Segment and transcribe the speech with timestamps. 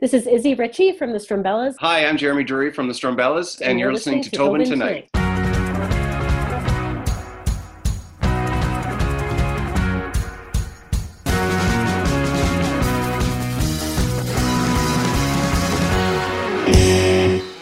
[0.00, 1.76] This is Izzy Ritchie from the Strumbellas.
[1.78, 4.78] Hi, I'm Jeremy Drury from the Strumbellas, and, and you're, listening, listening to, Tobin, Tobin
[4.80, 5.08] Tonight.
[5.12, 5.34] Tonight.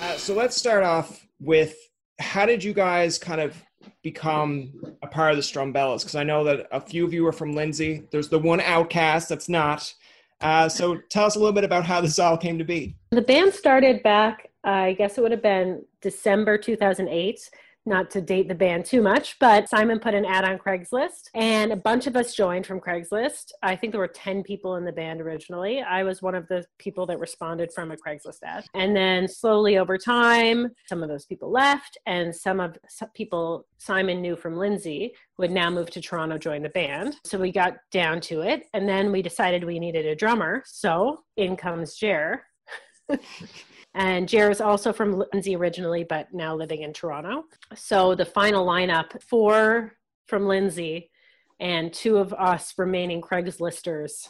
[0.01, 1.77] Uh, so let's start off with
[2.19, 3.55] how did you guys kind of
[4.03, 5.99] become a part of the Strumbellas?
[5.99, 8.05] Because I know that a few of you are from Lindsay.
[8.11, 9.93] There's the one outcast that's not.
[10.43, 12.95] Uh, so tell us a little bit about how this all came to be.
[13.11, 17.51] The band started back, I guess it would have been December 2008
[17.85, 21.73] not to date the band too much, but Simon put an ad on Craigslist and
[21.73, 23.53] a bunch of us joined from Craigslist.
[23.63, 25.83] I think there were 10 people in the band originally.
[25.83, 28.65] I was one of the people that responded from a Craigslist ad.
[28.75, 33.67] And then slowly over time, some of those people left and some of some people
[33.79, 37.17] Simon knew from Lindsay who had now moved to Toronto join the band.
[37.25, 40.63] So we got down to it and then we decided we needed a drummer.
[40.67, 42.45] So in comes Jer.
[43.95, 47.45] And Jer is also from Lindsay originally, but now living in Toronto.
[47.75, 49.93] So the final lineup four
[50.27, 51.11] from Lindsay
[51.61, 54.29] and two of us remaining Craigslisters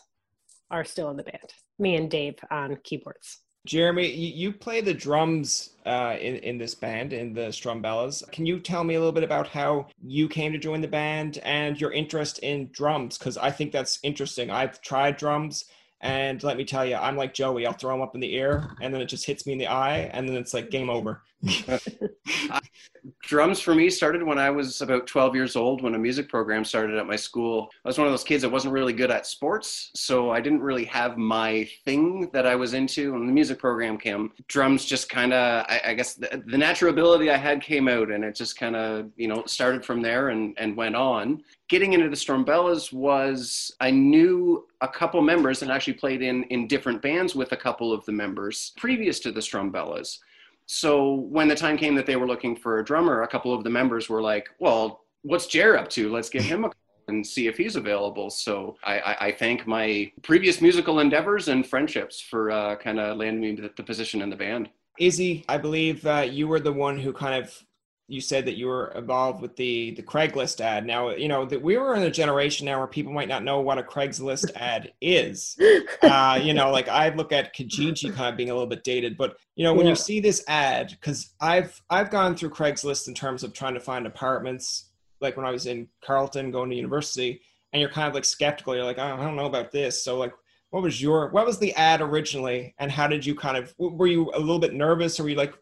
[0.70, 1.52] are still in the band.
[1.78, 3.38] Me and Dave on keyboards.
[3.64, 8.28] Jeremy, you play the drums uh, in in this band in the Strumbellas.
[8.32, 11.38] Can you tell me a little bit about how you came to join the band
[11.44, 13.18] and your interest in drums?
[13.18, 14.50] Because I think that's interesting.
[14.50, 15.66] I've tried drums
[16.02, 17.66] and let me tell you, I'm like Joey.
[17.66, 19.68] I'll throw them up in the air, and then it just hits me in the
[19.68, 21.22] eye, and then it's like game over.
[23.22, 26.64] drums for me started when I was about 12 years old when a music program
[26.64, 27.68] started at my school.
[27.84, 30.60] I was one of those kids that wasn't really good at sports, so I didn't
[30.60, 33.12] really have my thing that I was into.
[33.12, 36.92] When the music program came, drums just kind of, I, I, guess, the, the, natural
[36.92, 40.28] ability I had came out, and it just kind of, you know, started from there
[40.28, 41.42] and, and went on.
[41.68, 46.68] Getting into the Strumbellas was I knew a couple members and actually played in in
[46.68, 50.18] different bands with a couple of the members previous to the Strumbellas
[50.66, 53.64] so when the time came that they were looking for a drummer, a couple of
[53.64, 56.10] the members were like, "Well, what's Jer up to?
[56.10, 56.70] Let's give him a
[57.08, 61.66] and see if he's available." So I, I, I thank my previous musical endeavors and
[61.66, 64.70] friendships for uh, kind of landing me the, the position in the band.
[64.98, 67.62] Izzy, I believe uh, you were the one who kind of
[68.08, 70.84] you said that you were involved with the the Craigslist ad.
[70.84, 73.60] Now, you know that we were in a generation now where people might not know
[73.60, 75.56] what a Craigslist ad is.
[76.02, 79.16] Uh, you know, like I look at Kijiji kind of being a little bit dated,
[79.16, 79.90] but you know when yeah.
[79.90, 83.80] you see this ad, because I've I've gone through Craigslist in terms of trying to
[83.80, 84.90] find apartments,
[85.20, 87.40] like when I was in Carleton going to university,
[87.72, 88.74] and you're kind of like skeptical.
[88.74, 90.04] You're like, oh, I don't know about this.
[90.04, 90.32] So like,
[90.70, 94.08] what was your what was the ad originally, and how did you kind of were
[94.08, 95.54] you a little bit nervous, or were you like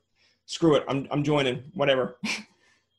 [0.51, 2.19] screw it, I'm I'm joining, whatever.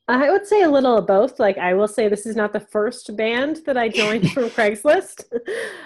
[0.08, 1.38] I would say a little of both.
[1.38, 5.24] Like, I will say this is not the first band that I joined from Craigslist.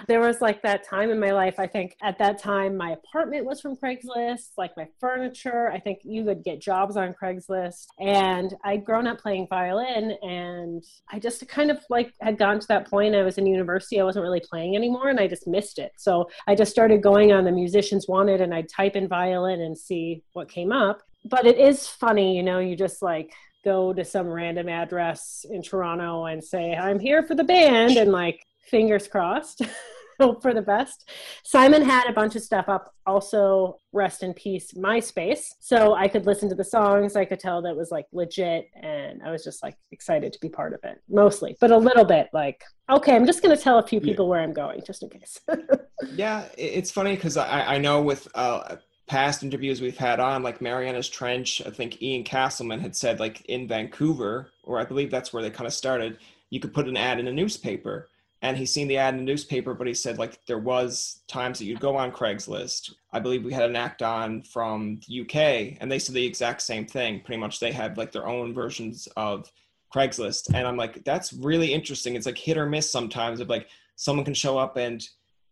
[0.07, 3.45] there was like that time in my life, I think at that time, my apartment
[3.45, 5.69] was from Craigslist, like my furniture.
[5.71, 7.85] I think you could get jobs on Craigslist.
[7.99, 12.67] And I'd grown up playing violin and I just kind of like had gone to
[12.69, 13.15] that point.
[13.15, 15.91] I was in university, I wasn't really playing anymore and I just missed it.
[15.97, 19.77] So I just started going on the musicians wanted and I'd type in violin and
[19.77, 23.33] see what came up but it is funny, you know, you just like
[23.63, 28.11] go to some random address in Toronto and say, I'm here for the band, and
[28.11, 29.61] like, fingers crossed.
[30.19, 31.09] hope for the best.
[31.43, 35.53] Simon had a bunch of stuff up, also rest in peace MySpace.
[35.59, 37.15] So I could listen to the songs.
[37.15, 38.69] I could tell that was like legit.
[38.81, 42.05] And I was just like excited to be part of it, mostly, but a little
[42.05, 44.29] bit like, okay, I'm just going to tell a few people yeah.
[44.29, 45.39] where I'm going just in case.
[46.15, 50.61] yeah, it's funny because I, I know with uh, past interviews we've had on, like
[50.61, 55.31] Mariana's Trench, I think Ian Casselman had said, like in Vancouver, or I believe that's
[55.31, 56.17] where they kind of started,
[56.49, 58.09] you could put an ad in a newspaper.
[58.41, 61.57] And he's seen the ad in the newspaper, but he said like there was times
[61.57, 62.93] that you'd go on Craigslist.
[63.11, 66.61] I believe we had an act on from the UK, and they said the exact
[66.61, 67.21] same thing.
[67.21, 69.51] Pretty much, they had like their own versions of
[69.93, 72.15] Craigslist, and I'm like, that's really interesting.
[72.15, 73.39] It's like hit or miss sometimes.
[73.39, 75.07] Of like someone can show up and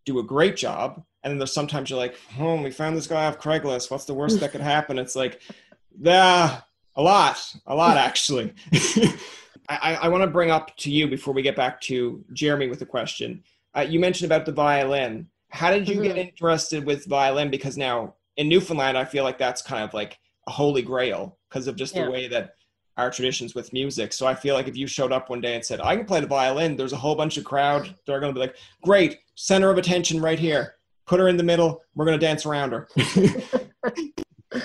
[0.05, 3.25] do a great job, and then there's sometimes you're like, oh, we found this guy
[3.25, 3.89] off Craigslist.
[3.89, 4.99] What's the worst that could happen?
[4.99, 5.41] It's like,
[5.99, 6.61] yeah,
[6.95, 8.53] a lot, a lot actually.
[9.67, 12.81] I, I want to bring up to you before we get back to Jeremy with
[12.81, 13.43] a question.
[13.75, 15.27] Uh, you mentioned about the violin.
[15.49, 16.03] How did you mm-hmm.
[16.03, 17.49] get interested with violin?
[17.49, 21.67] Because now in Newfoundland, I feel like that's kind of like a holy grail because
[21.67, 22.05] of just yeah.
[22.05, 22.55] the way that
[22.97, 24.13] our traditions with music.
[24.13, 26.21] So I feel like if you showed up one day and said, I can play
[26.21, 27.93] the violin, there's a whole bunch of crowd.
[28.05, 30.75] They're going to be like, great, center of attention right here.
[31.05, 31.81] Put her in the middle.
[31.93, 32.87] We're going to dance around her.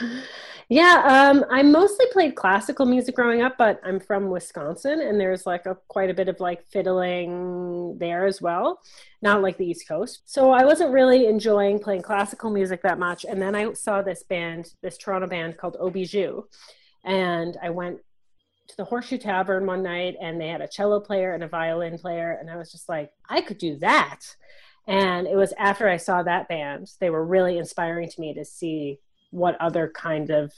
[0.71, 5.45] yeah, um, I mostly played classical music growing up, but I'm from Wisconsin and there's
[5.45, 8.81] like a, quite a bit of like fiddling there as well,
[9.21, 10.23] not like the East Coast.
[10.25, 13.27] So I wasn't really enjoying playing classical music that much.
[13.29, 16.45] And then I saw this band, this Toronto band called Ohbijou,
[17.05, 17.99] And I went
[18.71, 21.99] to the Horseshoe Tavern one night and they had a cello player and a violin
[21.99, 22.37] player.
[22.41, 24.21] And I was just like, I could do that.
[24.87, 28.45] And it was after I saw that band, they were really inspiring to me to
[28.45, 28.99] see
[29.31, 30.53] what other kind of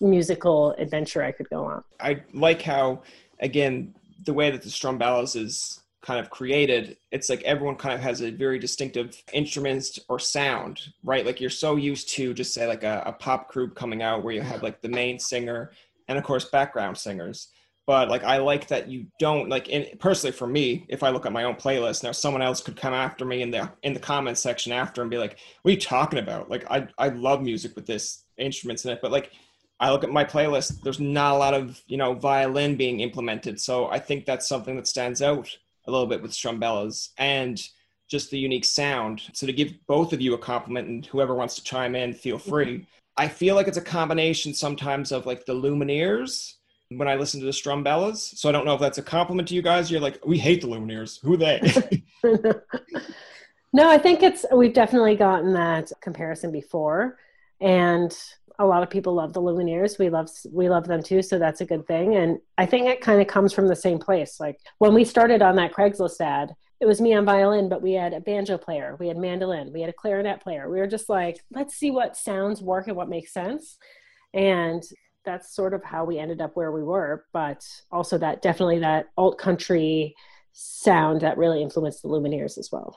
[0.00, 1.84] musical adventure I could go on.
[2.00, 3.02] I like how,
[3.40, 3.94] again,
[4.24, 8.22] the way that the Strumbellas is kind of created, it's like everyone kind of has
[8.22, 11.26] a very distinctive instruments or sound, right?
[11.26, 14.32] Like you're so used to just say like a, a pop group coming out where
[14.32, 15.72] you have like the main singer
[16.08, 17.48] and of course background singers.
[17.86, 21.24] But like i like that you don't like in, personally for me if i look
[21.24, 24.00] at my own playlist now someone else could come after me in the in the
[24.00, 26.50] comments section after and be like what are you talking about?
[26.50, 29.30] Like i i love music with this instruments in it but like
[29.78, 33.60] i look at my playlist there's not a lot of you know violin being implemented.
[33.60, 35.48] So i think that's something that stands out
[35.86, 37.62] a little bit with strumbellas and
[38.08, 39.22] just the unique sound.
[39.32, 42.38] So to give both of you a compliment and whoever wants to chime in feel
[42.38, 42.86] free
[43.16, 46.54] I feel like it's a combination sometimes of like the Lumineers
[46.90, 48.36] when I listen to the Strumbellas.
[48.36, 49.90] So I don't know if that's a compliment to you guys.
[49.90, 51.20] You're like, we hate the Lumineers.
[51.22, 52.02] Who are they?
[53.72, 57.18] no, I think it's we've definitely gotten that comparison before,
[57.60, 58.16] and
[58.58, 59.98] a lot of people love the Lumineers.
[59.98, 62.16] We love we love them too, so that's a good thing.
[62.16, 64.38] And I think it kind of comes from the same place.
[64.40, 67.92] Like when we started on that Craigslist ad, it was me on violin, but we
[67.92, 70.70] had a banjo player, we had mandolin, we had a clarinet player.
[70.70, 73.78] We were just like, let's see what sounds work and what makes sense.
[74.34, 74.82] And
[75.24, 77.24] that's sort of how we ended up where we were.
[77.32, 80.14] But also that definitely that alt country
[80.52, 82.96] sound that really influenced the Lumineers as well.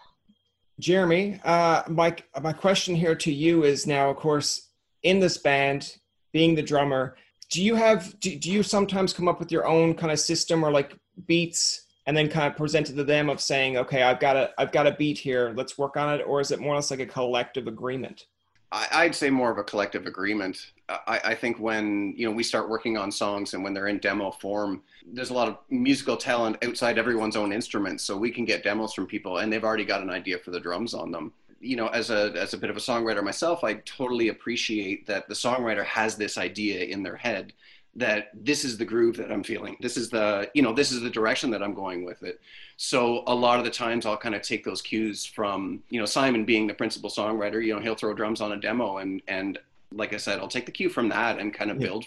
[0.80, 4.70] Jeremy, uh, my my question here to you is now, of course,
[5.04, 5.98] in this band,
[6.32, 7.18] being the drummer,
[7.50, 10.64] do you have do, do you sometimes come up with your own kind of system
[10.64, 10.96] or like
[11.28, 14.72] beats and then kind of presented to them of saying, okay, I've got a I've
[14.72, 17.00] got a beat here, let's work on it, or is it more or less like
[17.00, 18.26] a collective agreement?
[18.72, 20.74] I'd say more of a collective agreement.
[20.88, 23.98] I, I, think when you know we start working on songs and when they're in
[23.98, 28.46] demo form, there's a lot of musical talent outside everyone's own instruments, so we can
[28.46, 31.34] get demos from people and they've already got an idea for the drums on them.
[31.60, 35.28] You know, as a as a bit of a songwriter myself, I totally appreciate that
[35.28, 37.54] the songwriter has this idea in their head
[37.96, 39.76] that this is the groove that I'm feeling.
[39.82, 42.40] This is the, you know, this is the direction that I'm going with it.
[42.78, 46.06] So a lot of the times I'll kind of take those cues from, you know,
[46.06, 49.60] Simon being the principal songwriter, you know, he'll throw drums on a demo and, and
[49.92, 51.88] like I said, I'll take the cue from that and kind of yeah.
[51.88, 52.06] build.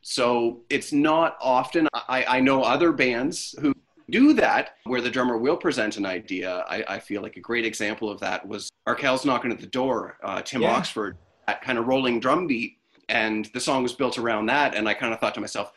[0.00, 3.74] So it's not often, I, I know other bands who
[4.08, 6.64] do that where the drummer will present an idea.
[6.68, 10.16] I, I feel like a great example of that was Arkells knocking at the door,
[10.22, 10.74] uh, Tim yeah.
[10.74, 12.75] Oxford, that kind of rolling drum beat
[13.08, 15.72] and the song was built around that and i kind of thought to myself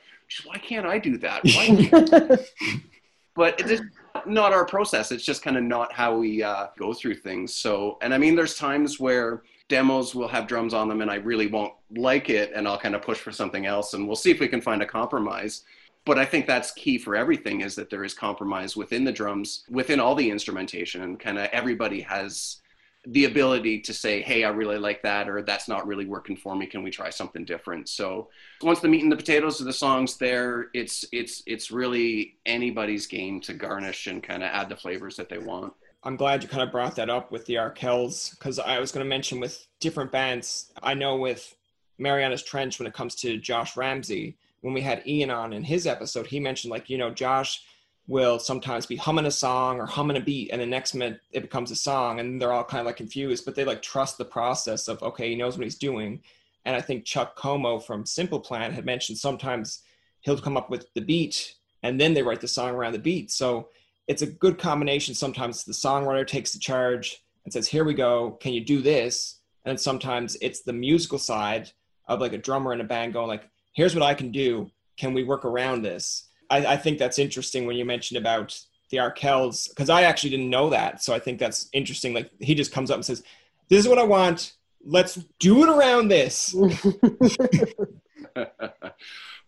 [0.46, 1.42] why can't i do that?
[3.36, 3.82] But it's
[4.26, 5.14] not our process.
[5.14, 7.56] It's just kind of not how we uh, go through things.
[7.56, 11.16] So and i mean there's times where demos will have drums on them and i
[11.16, 14.32] really won't like it and i'll kind of push for something else and we'll see
[14.32, 15.64] if we can find a compromise.
[16.06, 19.64] But i think that's key for everything is that there is compromise within the drums
[19.70, 22.58] within all the instrumentation and kind of everybody has
[23.12, 26.56] the ability to say, hey, I really like that, or that's not really working for
[26.56, 26.68] me.
[26.68, 27.90] Can we try something different?
[27.90, 28.30] So
[28.62, 33.08] once the meat and the potatoes of the songs there, it's it's it's really anybody's
[33.08, 35.74] game to garnish and kind of add the flavors that they want.
[36.04, 39.04] I'm glad you kind of brought that up with the Arkells because I was going
[39.04, 40.72] to mention with different bands.
[40.84, 41.56] I know with
[41.98, 45.88] Mariana's Trench when it comes to Josh Ramsay, when we had Ian on in his
[45.88, 47.64] episode, he mentioned like you know Josh
[48.10, 51.42] will sometimes be humming a song or humming a beat and the next minute it
[51.42, 54.26] becomes a song and they're all kind of like confused but they like trust the
[54.26, 56.20] process of okay he knows what he's doing.
[56.66, 59.84] And i think Chuck Comeau from simple plan had mentioned sometimes
[60.22, 63.32] he'll come up with the beat and then they write the song around the beat.
[63.32, 63.70] So
[64.08, 65.14] it's a good combination.
[65.14, 68.32] Sometimes the songwriter takes the charge and says here we go.
[68.42, 69.40] Can you do this?
[69.66, 71.72] And sometimes it's the musical side
[72.08, 74.72] of like a drummer in a band going like here's what i can do.
[74.98, 78.98] Can we work around this I, I think that's interesting when you mentioned about the
[78.98, 81.04] Arkells because I actually didn't know that.
[81.04, 82.14] So I think that's interesting.
[82.14, 83.24] Like he just comes up and says,
[83.70, 84.54] "This is what I want.
[84.84, 86.56] Let's do it around this."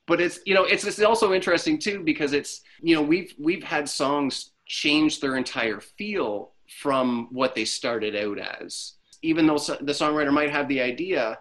[0.08, 3.64] but it's you know it's it's also interesting too because it's you know we've we've
[3.64, 9.94] had songs change their entire feel from what they started out as even though the
[9.94, 11.38] songwriter might have the idea,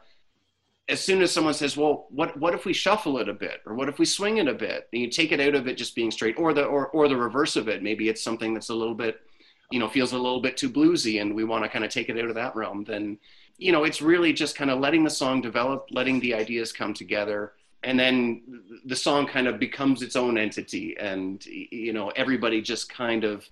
[0.90, 3.75] as soon as someone says, "Well, what what if we shuffle it a bit, or
[3.75, 5.94] what if we swing it a bit?" and you take it out of it just
[5.94, 7.82] being straight, or the or or the reverse of it.
[7.82, 9.20] Maybe it's something that's a little bit,
[9.70, 12.09] you know, feels a little bit too bluesy, and we want to kind of take
[12.09, 12.85] it out of that realm.
[12.85, 13.18] Then,
[13.59, 16.92] you know, it's really just kind of letting the song develop, letting the ideas come
[16.94, 18.42] together, and then
[18.85, 23.49] the song kind of becomes its own entity, and you know, everybody just kind of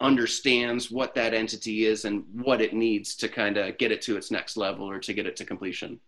[0.00, 4.16] understands what that entity is and what it needs to kind of get it to
[4.16, 6.00] its next level or to get it to completion.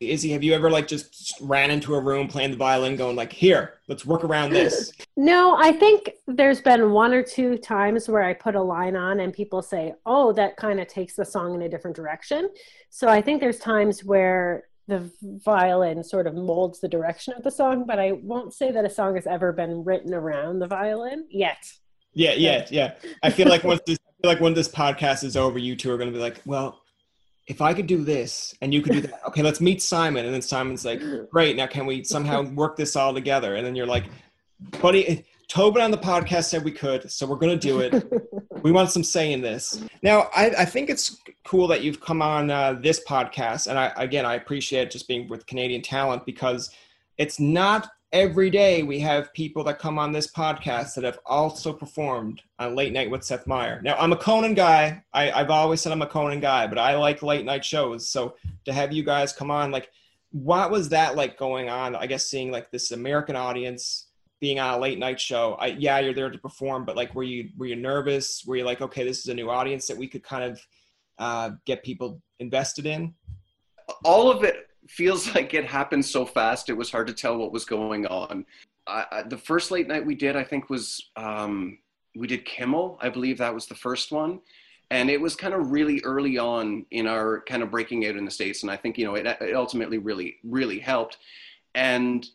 [0.00, 3.32] Izzy, have you ever like just ran into a room playing the violin, going like,
[3.32, 4.92] "Here, let's work around this"?
[5.16, 9.18] no, I think there's been one or two times where I put a line on
[9.18, 12.48] and people say, "Oh, that kind of takes the song in a different direction."
[12.90, 17.50] So I think there's times where the violin sort of molds the direction of the
[17.50, 21.26] song, but I won't say that a song has ever been written around the violin
[21.28, 21.58] yet.
[22.14, 22.94] Yeah, yeah, yeah.
[23.24, 25.90] I feel like once this, I feel like when this podcast is over, you two
[25.90, 26.82] are going to be like, "Well,
[27.48, 30.26] if I could do this and you could do that, okay, let's meet Simon.
[30.26, 31.00] And then Simon's like,
[31.30, 33.56] great, now can we somehow work this all together?
[33.56, 34.04] And then you're like,
[34.82, 38.04] buddy, Tobin on the podcast said we could, so we're going to do it.
[38.62, 39.82] we want some say in this.
[40.02, 43.66] Now, I, I think it's cool that you've come on uh, this podcast.
[43.66, 46.70] And I, again, I appreciate just being with Canadian talent because
[47.16, 51.72] it's not every day we have people that come on this podcast that have also
[51.72, 53.80] performed on Late Night with Seth Meyer.
[53.82, 55.02] Now, I'm a Conan guy.
[55.12, 58.08] I, have always said I'm a Conan guy, but I like late night shows.
[58.08, 59.90] So to have you guys come on, like,
[60.30, 61.96] what was that like going on?
[61.96, 64.08] I guess seeing like this American audience
[64.40, 65.54] being on a late night show.
[65.54, 68.44] I, yeah, you're there to perform, but like, were you were you nervous?
[68.46, 70.66] Were you like, okay, this is a new audience that we could kind of
[71.18, 73.14] uh, get people invested in?
[74.04, 76.68] All of it feels like it happened so fast.
[76.68, 78.44] It was hard to tell what was going on.
[78.86, 81.78] I, I, the first late night we did, I think, was um,
[82.16, 82.98] we did Kimmel.
[83.00, 84.40] I believe that was the first one,
[84.90, 88.24] and it was kind of really early on in our kind of breaking out in
[88.24, 88.62] the states.
[88.62, 91.18] And I think you know it, it ultimately really really helped.
[91.74, 92.26] And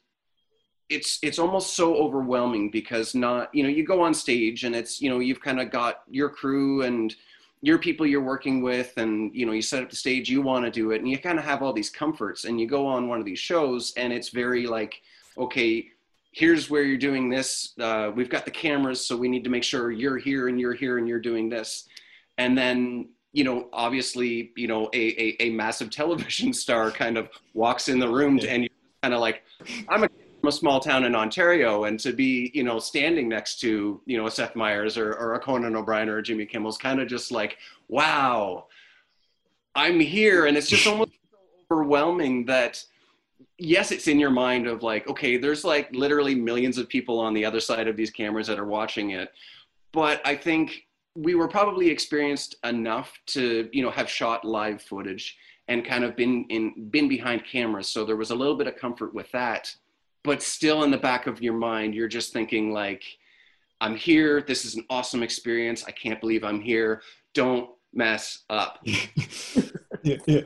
[0.90, 5.02] it's it's almost so overwhelming because not you know you go on stage and it's
[5.02, 7.16] you know you've kind of got your crew and
[7.64, 10.66] your people you're working with and you know you set up the stage you want
[10.66, 13.08] to do it and you kind of have all these comforts and you go on
[13.08, 15.02] one of these shows and it's very like
[15.38, 15.88] okay
[16.34, 19.64] here's where you're doing this uh, we've got the cameras so we need to make
[19.64, 21.88] sure you're here and you're here and you're doing this.
[22.38, 27.30] And then you know obviously you know a, a, a massive television star kind of
[27.54, 28.70] walks in the room and you're
[29.02, 29.44] kind of like
[29.90, 30.10] i'm a
[30.44, 34.18] from a small town in Ontario and to be, you know, standing next to, you
[34.18, 37.08] know, a Seth Meyers or, or a Conan O'Brien or a Jimmy Kimmel's kind of
[37.08, 38.66] just like, wow,
[39.74, 40.48] I'm here.
[40.48, 41.12] And it's just almost
[41.72, 42.84] overwhelming that,
[43.58, 47.34] yes, it's in your mind of like, okay, there's like literally millions of people on
[47.34, 49.32] the other side of these cameras that are watching it.
[49.94, 55.38] But I think we were probably experienced enough to, you know, have shot live footage
[55.70, 57.88] and kind of been in been behind cameras.
[57.88, 59.74] So there was a little bit of comfort with that
[60.24, 63.04] but still in the back of your mind you're just thinking like
[63.82, 64.42] i'm here.
[64.42, 65.84] This is an awesome experience.
[65.86, 67.02] I can't believe i'm here.
[67.34, 68.86] Don't mess up.
[70.04, 70.42] Yeah, yeah.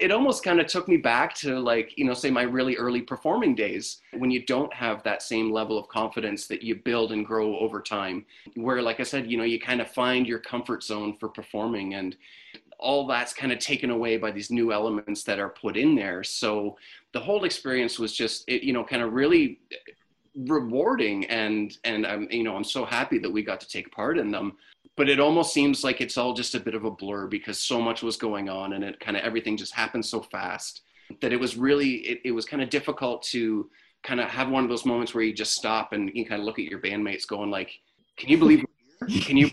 [0.00, 3.00] it almost kind of took me back to like you know say my really early
[3.00, 7.24] performing days when you don't have that same level of confidence that you build and
[7.24, 10.82] grow over time where like i said you know you kind of find your comfort
[10.82, 11.94] zone for performing.
[11.94, 12.16] And
[12.78, 16.22] all that's kind of taken away by these new elements that are put in there.
[16.22, 16.76] So
[17.12, 19.60] the whole experience was just it, you know kind of really
[20.34, 24.18] rewarding and and I'm you know I'm so happy that we got to take part
[24.18, 24.56] in them.
[24.96, 27.80] But it almost seems like it's all just a bit of a blur because so
[27.80, 30.82] much was going on and it kind of everything just happened so fast
[31.20, 33.70] that it was really it, it was kind of difficult to
[34.02, 36.46] kind of have one of those moments where you just stop and you kind of
[36.46, 37.70] look at your bandmates going like
[38.16, 38.64] can you believe
[39.22, 39.50] can you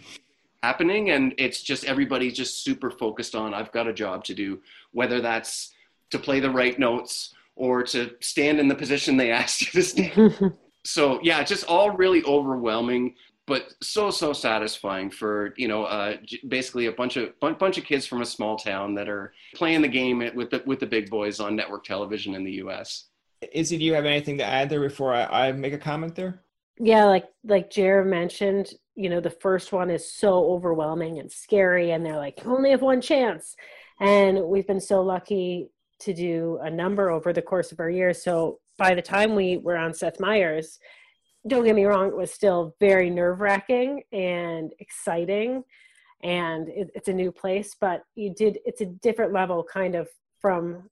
[0.64, 4.62] happening and it's just everybody's just super focused on I've got a job to do
[4.94, 5.74] whether that's
[6.12, 9.84] to play the right notes or to stand in the position they asked you to
[9.84, 10.54] stand.
[10.86, 13.16] so yeah, just all really overwhelming,
[13.46, 16.16] but so so satisfying for you know uh,
[16.48, 19.88] basically a bunch of bunch of kids from a small town that are playing the
[19.88, 23.06] game with the with the big boys on network television in the U.S.
[23.52, 26.43] Izzy, do you have anything to add there before I, I make a comment there?
[26.80, 31.92] Yeah, like like Jared mentioned, you know, the first one is so overwhelming and scary,
[31.92, 33.56] and they're like, you only have one chance.
[34.00, 38.24] And we've been so lucky to do a number over the course of our years.
[38.24, 40.80] So by the time we were on Seth Meyers,
[41.48, 45.64] don't get me wrong, it was still very nerve wracking and exciting.
[46.24, 50.08] And it, it's a new place, but you did, it's a different level kind of
[50.40, 50.90] from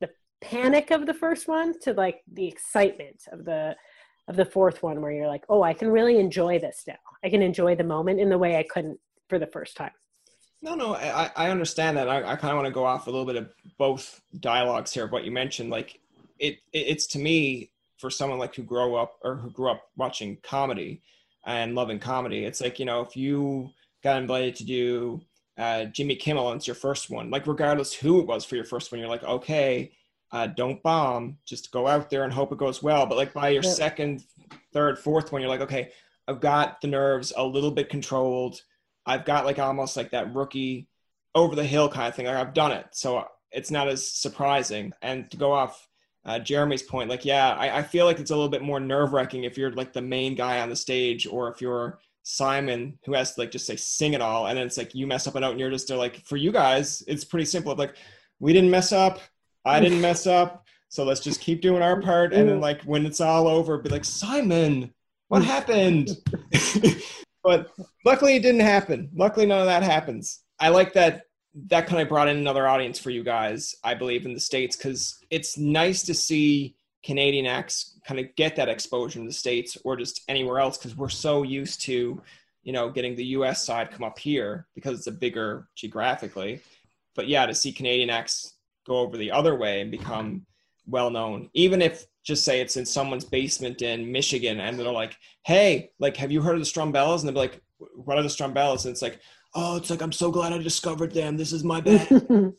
[0.00, 0.10] the
[0.40, 3.76] panic of the first one to like the excitement of the,
[4.28, 6.98] of the fourth one where you're like, oh, I can really enjoy this now.
[7.24, 9.90] I can enjoy the moment in the way I couldn't for the first time.
[10.60, 12.08] No, no, I, I understand that.
[12.08, 15.04] I, I kind of want to go off a little bit of both dialogues here.
[15.04, 16.00] Of what you mentioned, like
[16.38, 19.82] it, it, it's to me for someone like who grow up or who grew up
[19.96, 21.02] watching comedy
[21.46, 22.44] and loving comedy.
[22.44, 23.70] It's like you know if you
[24.02, 25.20] got invited to do
[25.56, 28.64] uh, Jimmy Kimmel and it's your first one, like regardless who it was for your
[28.64, 29.92] first one, you're like okay,
[30.32, 33.06] uh, don't bomb, just go out there and hope it goes well.
[33.06, 33.70] But like by your yeah.
[33.70, 34.24] second,
[34.72, 35.90] third, fourth one, you're like okay,
[36.26, 38.62] I've got the nerves a little bit controlled
[39.08, 40.86] I've got like almost like that rookie
[41.34, 42.26] over the hill kind of thing.
[42.26, 44.92] Like I've done it, so it's not as surprising.
[45.00, 45.88] And to go off
[46.26, 49.14] uh, Jeremy's point, like yeah, I, I feel like it's a little bit more nerve
[49.14, 53.14] wracking if you're like the main guy on the stage, or if you're Simon who
[53.14, 55.36] has to like just say sing it all, and then it's like you mess up
[55.36, 57.74] a note, and you're just like for you guys, it's pretty simple.
[57.74, 57.96] Like
[58.40, 59.20] we didn't mess up,
[59.64, 63.04] I didn't mess up, so let's just keep doing our part, and then like when
[63.04, 64.92] it's all over, be like Simon,
[65.28, 66.10] what happened?
[67.42, 67.70] But
[68.04, 69.10] luckily, it didn't happen.
[69.14, 70.40] Luckily, none of that happens.
[70.60, 71.22] I like that.
[71.68, 74.76] That kind of brought in another audience for you guys, I believe, in the states,
[74.76, 79.78] because it's nice to see Canadian acts kind of get that exposure in the states
[79.82, 82.20] or just anywhere else, because we're so used to,
[82.64, 83.64] you know, getting the U.S.
[83.64, 86.60] side come up here because it's a bigger geographically.
[87.14, 88.56] But yeah, to see Canadian acts
[88.88, 90.44] go over the other way and become
[90.86, 95.16] well known, even if just say it's in someone's basement in Michigan and they're like,
[95.44, 97.20] hey, like, have you heard of the Strumbellas?
[97.20, 98.84] And they're like, what are the Strumbellas?
[98.84, 99.20] And it's like,
[99.54, 101.36] oh, it's like, I'm so glad I discovered them.
[101.36, 102.08] This is my band.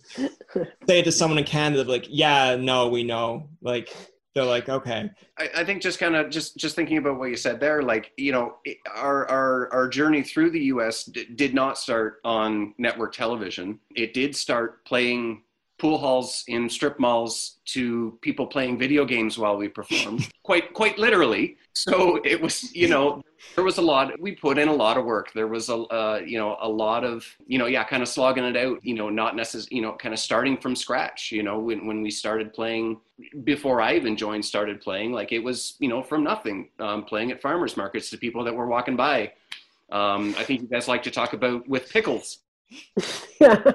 [0.88, 3.50] say it to someone in Canada, like, yeah, no, we know.
[3.62, 3.96] Like,
[4.34, 5.10] they're like, okay.
[5.38, 8.12] I, I think just kind of just just thinking about what you said there, like,
[8.16, 8.58] you know,
[8.96, 11.04] our our our journey through the U.S.
[11.04, 13.80] D- did not start on network television.
[13.96, 15.44] It did start playing
[15.80, 20.30] pool halls in strip malls to people playing video games while we performed.
[20.44, 21.58] Quite quite literally.
[21.74, 23.22] So it was you know
[23.56, 25.32] there was a lot we put in a lot of work.
[25.34, 28.44] There was a uh, you know a lot of you know yeah kind of slogging
[28.44, 31.60] it out you know not necessarily you know kind of starting from scratch you know
[31.60, 33.00] when, when we started playing
[33.44, 36.70] before i even joined started playing like it was you know from nothing.
[36.80, 39.34] Um, playing at farmers markets to people that were walking by.
[39.92, 42.40] Um, i think you guys like to talk about with pickles.
[43.40, 43.72] Yeah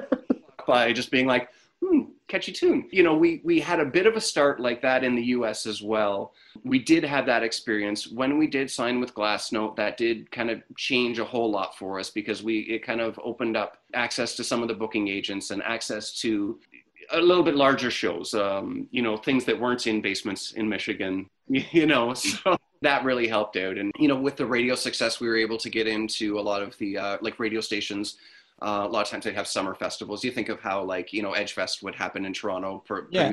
[0.66, 1.48] by just being like
[1.84, 2.88] hmm, catchy tune.
[2.90, 5.66] You know, we we had a bit of a start like that in the U.S.
[5.66, 6.32] as well.
[6.64, 9.76] We did have that experience when we did sign with Glassnote.
[9.76, 13.18] That did kind of change a whole lot for us because we it kind of
[13.22, 16.58] opened up access to some of the booking agents and access to
[17.10, 18.34] a little bit larger shows.
[18.34, 21.28] Um, you know, things that weren't in basements in Michigan.
[21.46, 23.76] You know, so that really helped out.
[23.76, 26.62] And you know, with the radio success, we were able to get into a lot
[26.62, 28.16] of the uh, like radio stations
[28.62, 30.24] uh, a lot of times they have summer festivals.
[30.24, 33.32] You think of how like you know Edgefest would happen in Toronto for yeah.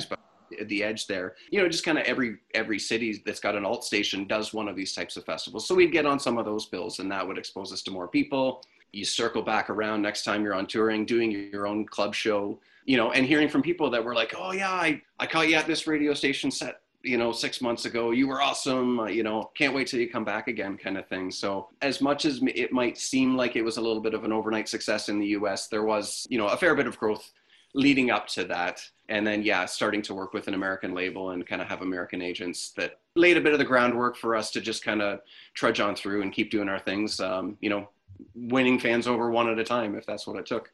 [0.68, 1.36] the edge there.
[1.52, 4.68] You know, just kind of every every city that's got an alt station does one
[4.68, 5.68] of these types of festivals.
[5.68, 8.08] So we'd get on some of those bills, and that would expose us to more
[8.08, 8.64] people.
[8.92, 12.98] You circle back around next time you're on touring, doing your own club show, you
[12.98, 15.68] know, and hearing from people that were like, "Oh yeah, I I caught you at
[15.68, 19.50] this radio station set you know six months ago you were awesome uh, you know
[19.56, 21.32] can't wait till you come back again kind of thing.
[21.32, 24.32] So as much as it might seem like it was a little bit of an
[24.32, 27.32] overnight success in the us there was you know a fair bit of growth
[27.74, 28.82] leading up to that.
[29.10, 32.22] And then yeah starting to work with an american label and kind of have american
[32.22, 35.20] agents that laid a bit of the groundwork for us to just kind of
[35.54, 37.90] trudge on through and keep doing our things um, you know
[38.36, 40.72] winning fans over one at a time if that's what it took.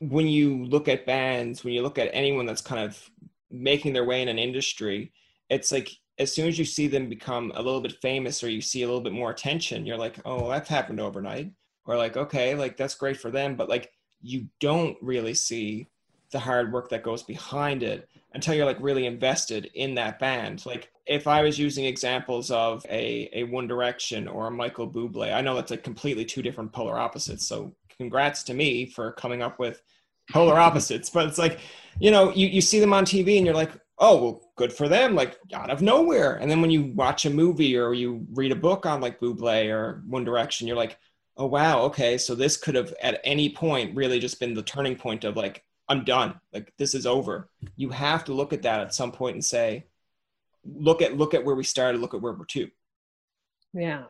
[0.00, 3.10] When you look at bands when you look at anyone that's kind of
[3.50, 5.12] making their way in an industry
[5.50, 8.60] it's like as soon as you see them become a little bit famous or you
[8.60, 11.52] see a little bit more attention, you're like, oh, that's happened overnight.
[11.86, 13.56] Or like, okay, like that's great for them.
[13.56, 15.86] But like you don't really see
[16.30, 20.66] the hard work that goes behind it until you're like really invested in that band.
[20.66, 25.32] Like if I was using examples of a, a One Direction or a Michael Bublé,
[25.32, 27.46] I know that's like completely two different polar opposites.
[27.46, 29.80] So congrats to me for coming up with
[30.30, 31.08] polar opposites.
[31.14, 31.60] But it's like,
[31.98, 34.88] you know, you, you see them on TV and you're like, oh well good for
[34.88, 36.36] them like out of nowhere.
[36.36, 39.68] And then when you watch a movie or you read a book on like buble
[39.70, 40.98] or one direction you're like
[41.36, 44.96] oh wow okay so this could have at any point really just been the turning
[44.96, 47.48] point of like i'm done like this is over.
[47.76, 49.86] You have to look at that at some point and say
[50.64, 52.68] look at look at where we started look at where we're to
[53.72, 54.04] yeah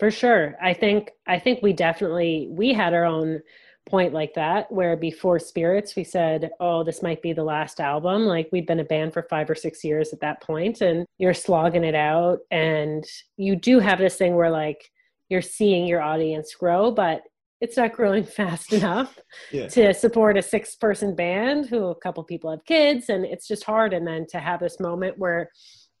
[0.00, 0.56] for sure.
[0.60, 3.40] I think i think we definitely we had our own
[3.86, 8.24] point like that where before spirits we said oh this might be the last album.
[8.24, 11.34] Like we'd been a band for five or six years at that point and you're
[11.34, 13.04] slogging it out and
[13.36, 14.90] you do have this thing where like
[15.28, 17.22] you're seeing your audience grow but
[17.64, 19.18] it's not growing fast enough
[19.50, 19.66] yeah.
[19.68, 23.64] to support a six person band who a couple people have kids and it's just
[23.64, 23.92] hard.
[23.92, 25.50] And then to have this moment where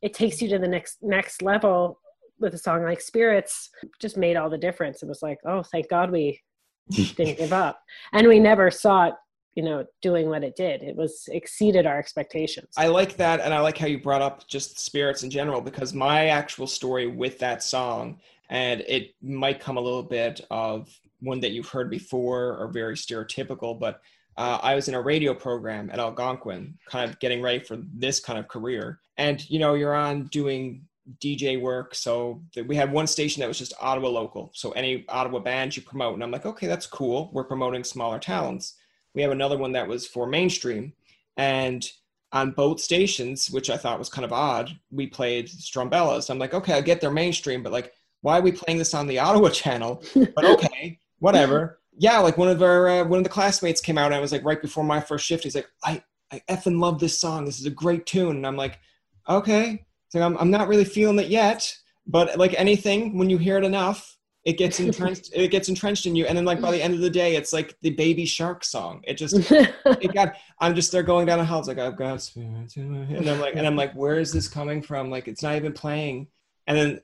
[0.02, 2.00] it takes you to the next next level
[2.38, 3.70] with a song like spirits
[4.00, 5.02] just made all the difference.
[5.02, 6.40] It was like oh thank god we
[6.90, 7.82] didn't give up.
[8.12, 9.14] And we never saw it,
[9.54, 10.82] you know, doing what it did.
[10.82, 12.74] It was exceeded our expectations.
[12.76, 13.40] I like that.
[13.40, 17.06] And I like how you brought up just spirits in general, because my actual story
[17.06, 18.18] with that song,
[18.50, 20.88] and it might come a little bit of
[21.20, 24.00] one that you've heard before or very stereotypical, but
[24.36, 28.20] uh, I was in a radio program at Algonquin, kind of getting ready for this
[28.20, 29.00] kind of career.
[29.16, 30.82] And, you know, you're on doing
[31.18, 31.94] DJ work.
[31.94, 34.50] So we had one station that was just Ottawa local.
[34.54, 36.14] So any Ottawa bands you promote.
[36.14, 37.30] And I'm like, okay, that's cool.
[37.32, 38.76] We're promoting smaller talents.
[39.14, 40.92] We have another one that was for mainstream.
[41.36, 41.88] And
[42.32, 46.30] on both stations, which I thought was kind of odd, we played Strumbellas.
[46.30, 49.06] I'm like, okay, I get their mainstream, but like, why are we playing this on
[49.06, 50.02] the Ottawa channel?
[50.34, 51.80] But okay, whatever.
[51.96, 54.32] Yeah, like one of our uh, one of the classmates came out and I was
[54.32, 55.44] like right before my first shift.
[55.44, 57.44] He's like, I I effing love this song.
[57.44, 58.36] This is a great tune.
[58.36, 58.80] And I'm like,
[59.28, 59.86] okay,
[60.22, 64.16] I'm, I'm not really feeling it yet, but like anything, when you hear it enough,
[64.44, 65.30] it gets entrenched.
[65.34, 67.52] it gets entrenched in you, and then like by the end of the day, it's
[67.52, 69.00] like the Baby Shark song.
[69.04, 70.34] It just, it got.
[70.60, 71.60] I'm just there going down a hall.
[71.60, 74.82] It's like I've got spirits and I'm like, and I'm like, where is this coming
[74.82, 75.10] from?
[75.10, 76.28] Like it's not even playing.
[76.66, 77.00] And then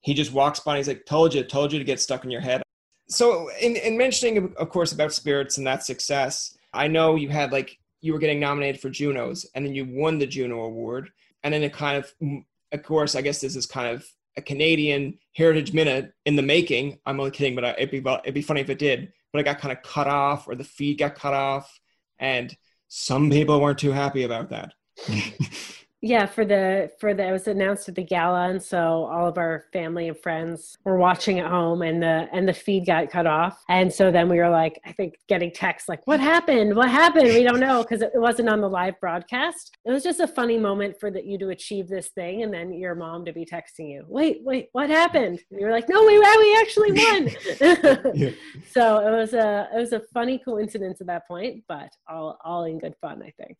[0.00, 0.72] he just walks by.
[0.72, 2.62] and He's like, told you, told you to get stuck in your head.
[3.08, 7.52] So in in mentioning, of course, about spirits and that success, I know you had
[7.52, 11.10] like you were getting nominated for Junos, and then you won the Juno Award
[11.46, 12.12] and then it kind of
[12.72, 14.04] of course i guess this is kind of
[14.36, 16.98] a canadian heritage minute in the making.
[17.06, 19.12] I'm only kidding but it'd be it'd be funny if it did.
[19.32, 21.80] But it got kind of cut off or the feed got cut off
[22.18, 22.56] and
[22.88, 24.72] some people weren't too happy about that
[26.02, 29.38] yeah for the for the it was announced at the gala and so all of
[29.38, 33.26] our family and friends were watching at home and the and the feed got cut
[33.26, 33.62] off.
[33.68, 36.76] And so then we were like i think getting texts like what happened?
[36.76, 37.28] What happened?
[37.28, 39.76] We don't know because it wasn't on the live broadcast.
[39.84, 42.72] It was just a funny moment for that you to achieve this thing and then
[42.72, 45.40] your mom to be texting you wait wait what happened?
[45.50, 47.30] And you were like no we, we actually won.
[48.16, 48.30] Yeah.
[48.72, 52.64] so it was a it was a funny coincidence at that point but all all
[52.64, 53.56] in good fun i think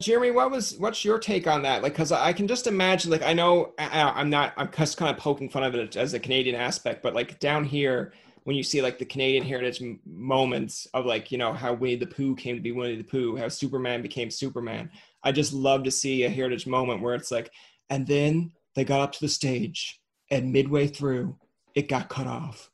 [0.00, 1.82] Jeremy, what was what's your take on that?
[1.82, 5.10] Like, because I can just imagine, like, I know I, am not, I'm just kind
[5.10, 8.12] of poking fun of it as a Canadian aspect, but like down here,
[8.44, 12.06] when you see like the Canadian heritage moments of like, you know, how Winnie the
[12.06, 14.88] Pooh came to be Winnie the Pooh, how Superman became Superman,
[15.24, 17.50] I just love to see a heritage moment where it's like,
[17.90, 21.36] and then they got up to the stage, and midway through,
[21.74, 22.70] it got cut off.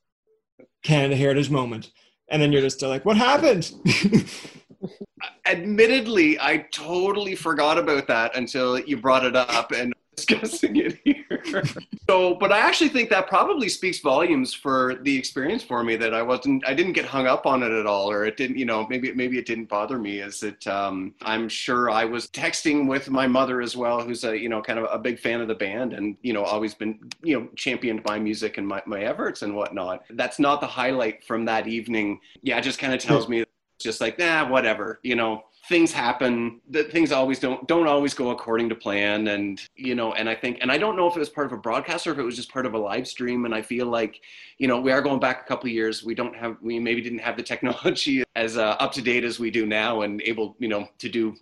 [0.83, 1.91] Canada Heritage moment,
[2.29, 3.73] and then you're just like, what happened?
[5.47, 11.65] admittedly, I totally forgot about that until you brought it up and discussing it here.
[12.09, 16.15] so, but I actually think that probably speaks volumes for the experience for me that
[16.15, 18.65] I wasn't, I didn't get hung up on it at all, or it didn't, you
[18.65, 20.21] know, maybe maybe it didn't bother me.
[20.21, 24.39] Is that um, I'm sure I was texting with my mother as well, who's a
[24.39, 26.99] you know kind of a big fan of the band, and you know always been
[27.23, 30.05] you know championed my music and my my efforts and whatnot.
[30.11, 32.21] That's not the highlight from that evening.
[32.43, 33.45] Yeah, it just kind of tells me
[33.85, 38.31] just like nah whatever you know things happen that things always don't don't always go
[38.31, 39.29] according to plan.
[39.29, 41.53] And you know and i think and i don't know if it was part of
[41.53, 43.45] a broadcast or if it was just part of a live stream.
[43.45, 44.21] And i feel like
[44.59, 46.05] you know we are going back a couple of years.
[46.05, 49.39] We don't have we maybe didn't have the technology as uh, up to date as
[49.39, 51.35] we do now and able you know to do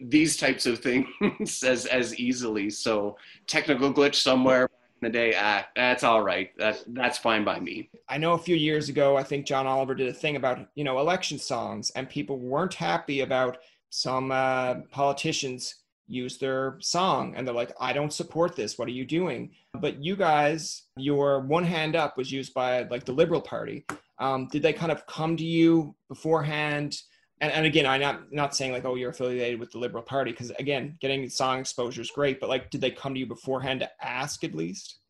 [0.00, 2.70] these types of things as as easily.
[2.70, 4.68] So technical glitch somewhere
[5.02, 6.56] the day, ah, that's all right.
[6.58, 7.90] That that's fine by me.
[8.08, 10.84] I know a few years ago, I think John Oliver did a thing about you
[10.84, 13.58] know election songs, and people weren't happy about
[13.90, 15.76] some uh, politicians
[16.08, 18.78] use their song, and they're like, "I don't support this.
[18.78, 23.04] What are you doing?" But you guys, your one hand up was used by like
[23.04, 23.84] the Liberal Party.
[24.18, 27.02] Um, did they kind of come to you beforehand?
[27.42, 30.30] And, and again, I'm not not saying like, oh, you're affiliated with the Liberal Party,
[30.30, 33.80] because again, getting song exposure is great, but like, did they come to you beforehand
[33.80, 35.00] to ask at least?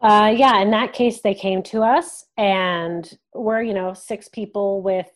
[0.00, 4.82] Uh, yeah, in that case, they came to us, and we're you know six people
[4.82, 5.10] with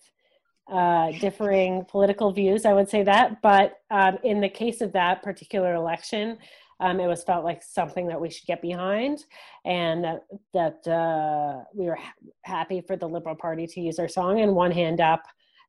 [0.71, 2.67] uh, differing political views.
[2.67, 6.39] I would say that, but um, in the case of that particular election,
[6.81, 9.25] um, it was felt like something that we should get behind,
[9.65, 14.09] and that that uh, we were ha- happy for the Liberal Party to use our
[14.09, 14.41] song.
[14.41, 15.23] And one hand up,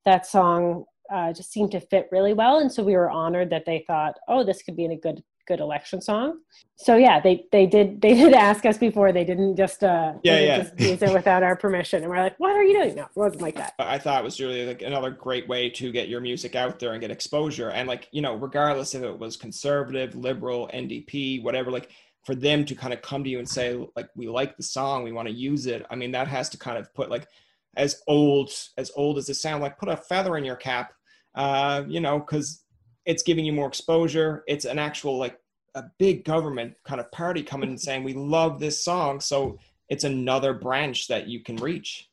[0.04, 3.65] that song uh, just seemed to fit really well, and so we were honored that
[3.65, 6.39] they thought, oh, this could be a good good election song.
[6.76, 9.12] So yeah, they they did they did ask us before.
[9.12, 12.39] They didn't just uh yeah yeah just use it without our permission, and we're like,
[12.39, 12.96] what are you doing?
[12.96, 13.74] No, it wasn't like that.
[13.80, 16.91] I thought it was really like another great way to get your music out there
[16.91, 17.70] and get exposure.
[17.70, 21.89] And like you know, regardless if it was conservative, liberal, NDP, whatever, like
[22.24, 25.04] for them to kind of come to you and say like we like the song,
[25.04, 25.86] we want to use it.
[25.89, 27.28] I mean, that has to kind of put like
[27.77, 30.91] as old as old as it sound like put a feather in your cap
[31.35, 32.63] uh, you know, because
[33.05, 34.43] it's giving you more exposure.
[34.47, 35.38] It's an actual like
[35.75, 39.59] a big government kind of party coming and saying we love this song, so
[39.89, 42.09] it's another branch that you can reach.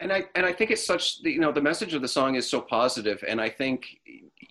[0.00, 2.48] and I and I think it's such you know the message of the song is
[2.48, 3.86] so positive, and I think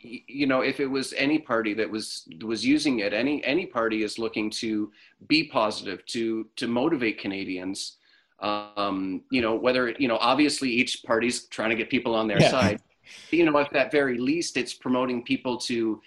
[0.04, 4.04] you know if it was any party that was was using it, any any party
[4.04, 4.92] is looking to
[5.28, 7.98] be positive to to motivate Canadians.
[8.42, 12.42] Um, you know whether you know obviously each party's trying to get people on their
[12.42, 12.52] yeah.
[12.52, 12.82] side.
[13.32, 16.02] You know at that very least, it's promoting people to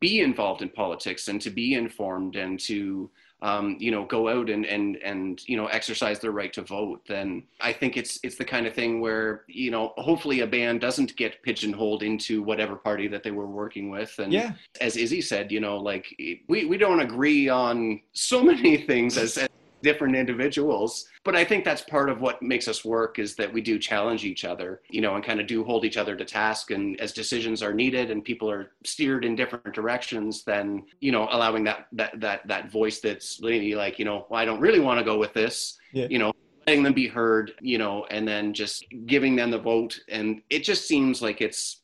[0.00, 3.10] be involved in politics and to be informed and to
[3.40, 7.02] um, you know, go out and and and you know exercise their right to vote,
[7.06, 10.80] then I think it's it's the kind of thing where you know hopefully a band
[10.80, 14.18] doesn't get pigeonholed into whatever party that they were working with.
[14.18, 14.52] And yeah.
[14.80, 16.12] as Izzy said, you know, like
[16.48, 19.48] we we don't agree on so many things as, as
[19.82, 23.60] different individuals but i think that's part of what makes us work is that we
[23.60, 26.70] do challenge each other you know and kind of do hold each other to task
[26.70, 31.28] and as decisions are needed and people are steered in different directions then you know
[31.30, 34.80] allowing that that that that voice that's maybe like you know well, i don't really
[34.80, 36.06] want to go with this yeah.
[36.10, 36.32] you know
[36.66, 40.62] letting them be heard you know and then just giving them the vote and it
[40.62, 41.82] just seems like it's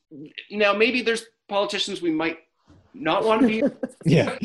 [0.51, 2.39] now maybe there's politicians we might
[2.95, 3.63] not want to be.
[4.05, 4.37] yeah.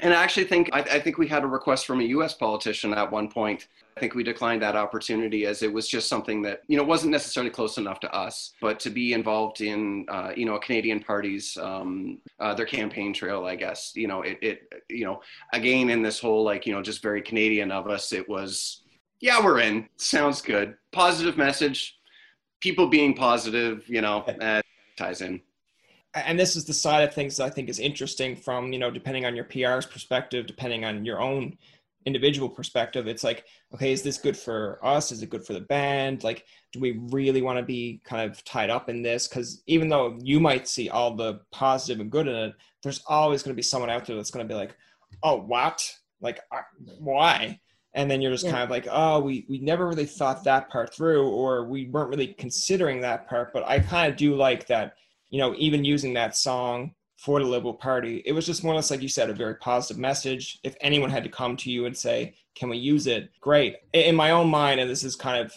[0.00, 2.32] And I actually think I, I, think we had a request from a U.S.
[2.34, 3.68] politician at one point.
[3.96, 7.12] I think we declined that opportunity as it was just something that you know wasn't
[7.12, 8.52] necessarily close enough to us.
[8.60, 13.12] But to be involved in uh, you know a Canadian party's um, uh, their campaign
[13.12, 15.20] trail, I guess you know it, it you know
[15.52, 18.82] again in this whole like you know just very Canadian of us, it was
[19.20, 21.98] yeah we're in sounds good positive message,
[22.60, 24.62] people being positive, you know uh,
[24.96, 25.42] ties in
[26.14, 28.90] and this is the side of things that I think is interesting from, you know,
[28.90, 31.56] depending on your PR's perspective, depending on your own
[32.06, 33.44] individual perspective, it's like,
[33.74, 35.12] okay, is this good for us?
[35.12, 36.24] Is it good for the band?
[36.24, 39.28] Like, do we really want to be kind of tied up in this?
[39.28, 43.42] Because even though you might see all the positive and good in it, there's always
[43.42, 44.74] going to be someone out there that's going to be like,
[45.22, 45.94] oh, what?
[46.20, 46.40] Like,
[46.98, 47.60] why?
[47.94, 48.52] And then you're just yeah.
[48.52, 52.10] kind of like, oh, we, we never really thought that part through, or we weren't
[52.10, 53.52] really considering that part.
[53.52, 54.94] But I kind of do like that
[55.30, 58.76] you know, even using that song for the Liberal Party, it was just more or
[58.76, 60.58] less, like you said, a very positive message.
[60.64, 63.30] If anyone had to come to you and say, can we use it?
[63.40, 63.76] Great.
[63.92, 65.52] In my own mind, and this is kind of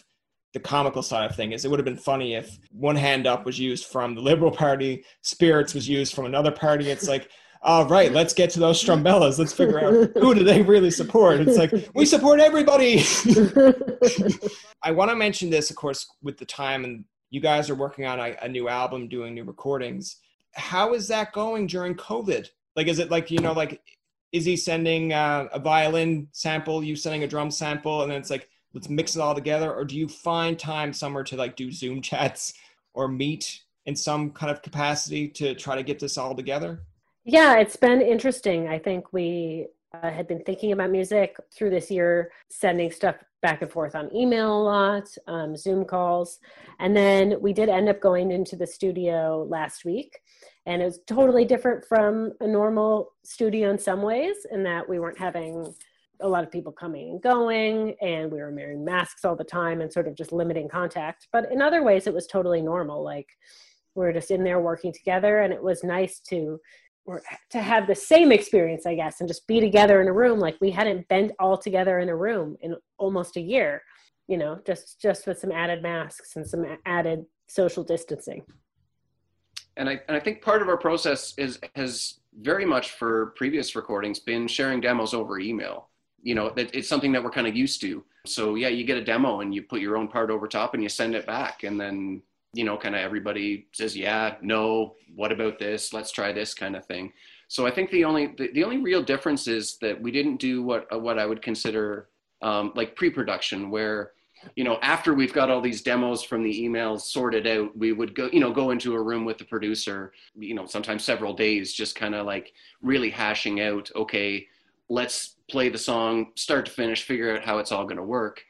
[0.53, 3.45] the comical side of things, is it would have been funny if one hand up
[3.45, 6.89] was used from the Liberal Party, spirits was used from another party.
[6.89, 7.29] It's like,
[7.63, 9.39] all right, let's get to those strumbellas.
[9.39, 11.39] Let's figure out who do they really support.
[11.39, 12.99] It's like we support everybody.
[14.83, 18.05] I want to mention this, of course, with the time and you guys are working
[18.05, 20.17] on a, a new album, doing new recordings.
[20.51, 22.47] How is that going during COVID?
[22.75, 23.81] Like, is it like, you know, like,
[24.31, 28.29] is he sending uh, a violin sample, you sending a drum sample, and then it's
[28.29, 29.73] like, let's mix it all together?
[29.73, 32.53] Or do you find time somewhere to like do Zoom chats
[32.93, 36.83] or meet in some kind of capacity to try to get this all together?
[37.25, 38.67] Yeah, it's been interesting.
[38.67, 43.61] I think we uh, had been thinking about music through this year, sending stuff back
[43.61, 46.39] and forth on email a lot, um, Zoom calls.
[46.79, 50.19] And then we did end up going into the studio last week.
[50.65, 54.99] And it was totally different from a normal studio in some ways, in that we
[54.99, 55.73] weren't having
[56.21, 59.81] a lot of people coming and going, and we were wearing masks all the time
[59.81, 61.27] and sort of just limiting contact.
[61.33, 63.03] But in other ways, it was totally normal.
[63.03, 63.27] Like,
[63.95, 66.59] we we're just in there working together, and it was nice to
[67.05, 70.39] or to have the same experience, I guess, and just be together in a room.
[70.39, 73.81] Like we hadn't been all together in a room in almost a year,
[74.27, 78.43] you know, just just with some added masks and some added social distancing.
[79.75, 83.75] And I and I think part of our process is has very much for previous
[83.75, 85.89] recordings been sharing demos over email.
[86.21, 88.03] You know, that it's something that we're kind of used to.
[88.25, 90.81] So yeah, you get a demo and you put your own part over top and
[90.81, 92.21] you send it back, and then
[92.53, 95.91] you know, kind of everybody says, yeah, no, what about this?
[95.91, 97.11] Let's try this kind of thing.
[97.47, 100.63] So I think the only the, the only real difference is that we didn't do
[100.63, 102.09] what uh, what I would consider
[102.41, 104.11] um, like pre-production, where
[104.55, 108.15] you know after we've got all these demos from the emails sorted out, we would
[108.15, 111.73] go you know go into a room with the producer, you know, sometimes several days,
[111.73, 114.47] just kind of like really hashing out, okay,
[114.89, 118.43] let's play the song start to finish, figure out how it's all going to work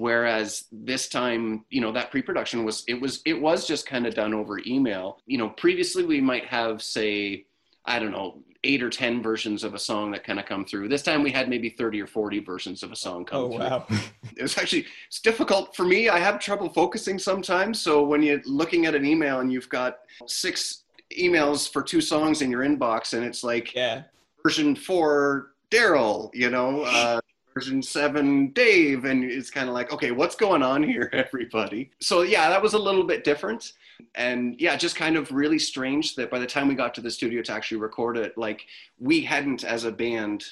[0.00, 4.14] whereas this time you know that pre-production was it was it was just kind of
[4.14, 5.20] done over email.
[5.26, 7.44] You know previously we might have say
[7.84, 10.88] i don't know eight or ten versions of a song that kind of come through.
[10.88, 13.58] This time we had maybe 30 or 40 versions of a song come oh, through.
[13.58, 13.86] wow.
[14.36, 16.08] it was actually it's difficult for me.
[16.08, 17.78] I have trouble focusing sometimes.
[17.80, 20.84] So when you're looking at an email and you've got six
[21.18, 24.04] emails for two songs in your inbox and it's like yeah.
[24.42, 27.20] version four daryl you know uh,
[27.54, 29.04] version seven Dave.
[29.04, 31.90] And it's kind of like, okay, what's going on here, everybody?
[32.00, 33.72] So, yeah, that was a little bit different.
[34.14, 37.10] And yeah, just kind of really strange that by the time we got to the
[37.10, 38.66] studio to actually record it, like
[38.98, 40.44] we hadn't as a band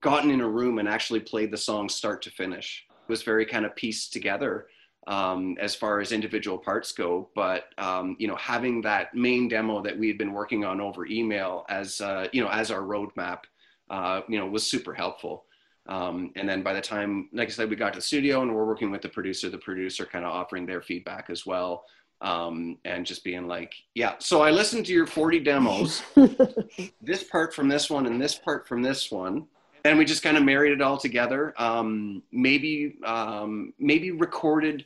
[0.00, 2.84] gotten in a room and actually played the song start to finish.
[2.90, 4.68] It was very kind of pieced together.
[5.06, 7.30] um, as far as individual parts go.
[7.34, 11.06] But um, you know, having that main demo that we had been working on over
[11.06, 13.40] email as uh, you know as our roadmap,
[13.90, 15.46] uh, you know, was super helpful.
[15.88, 18.54] Um, and then by the time, like I said, we got to the studio and
[18.54, 21.84] we're working with the producer, the producer kind of offering their feedback as well.
[22.20, 26.02] Um, and just being like, yeah, so I listened to your 40 demos,
[27.00, 29.46] this part from this one and this part from this one
[29.84, 31.54] and we just kind of married it all together.
[31.56, 34.84] Um, maybe um, maybe recorded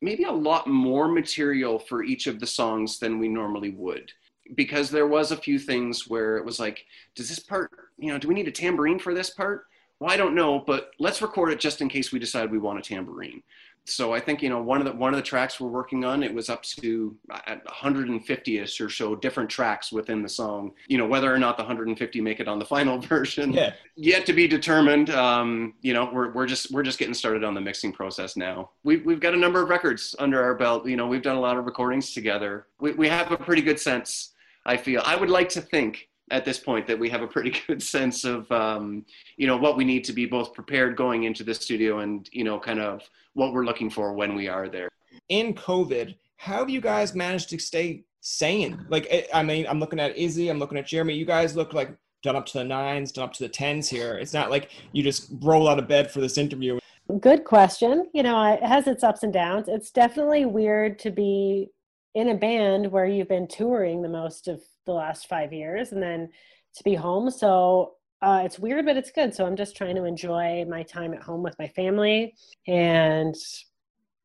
[0.00, 4.12] maybe a lot more material for each of the songs than we normally would
[4.56, 6.84] because there was a few things where it was like
[7.14, 9.66] does this part you know do we need a tambourine for this part
[10.02, 12.78] well i don't know but let's record it just in case we decide we want
[12.78, 13.42] a tambourine
[13.84, 16.22] so I think you know one of the one of the tracks we're working on
[16.22, 20.72] it was up to 150ish or so different tracks within the song.
[20.86, 23.72] You know whether or not the 150 make it on the final version, yeah.
[23.96, 25.10] yet to be determined.
[25.10, 28.70] Um, you know we're we're just we're just getting started on the mixing process now.
[28.84, 30.86] We've we've got a number of records under our belt.
[30.86, 32.66] You know we've done a lot of recordings together.
[32.80, 34.32] We we have a pretty good sense.
[34.64, 37.54] I feel I would like to think at this point that we have a pretty
[37.66, 39.04] good sense of um,
[39.36, 42.44] you know what we need to be both prepared going into the studio and you
[42.44, 43.02] know kind of
[43.34, 44.88] what we're looking for when we are there.
[45.28, 48.84] In covid how have you guys managed to stay sane?
[48.88, 51.14] Like i mean i'm looking at izzy i'm looking at jeremy.
[51.14, 54.18] You guys look like done up to the nines done up to the tens here.
[54.18, 56.78] It's not like you just roll out of bed for this interview.
[57.20, 58.08] Good question.
[58.12, 59.68] You know it has its ups and downs.
[59.68, 61.70] It's definitely weird to be
[62.14, 66.02] in a band where you've been touring the most of the last five years and
[66.02, 66.28] then
[66.76, 67.30] to be home.
[67.30, 69.34] So uh, it's weird, but it's good.
[69.34, 72.34] So I'm just trying to enjoy my time at home with my family
[72.66, 73.34] and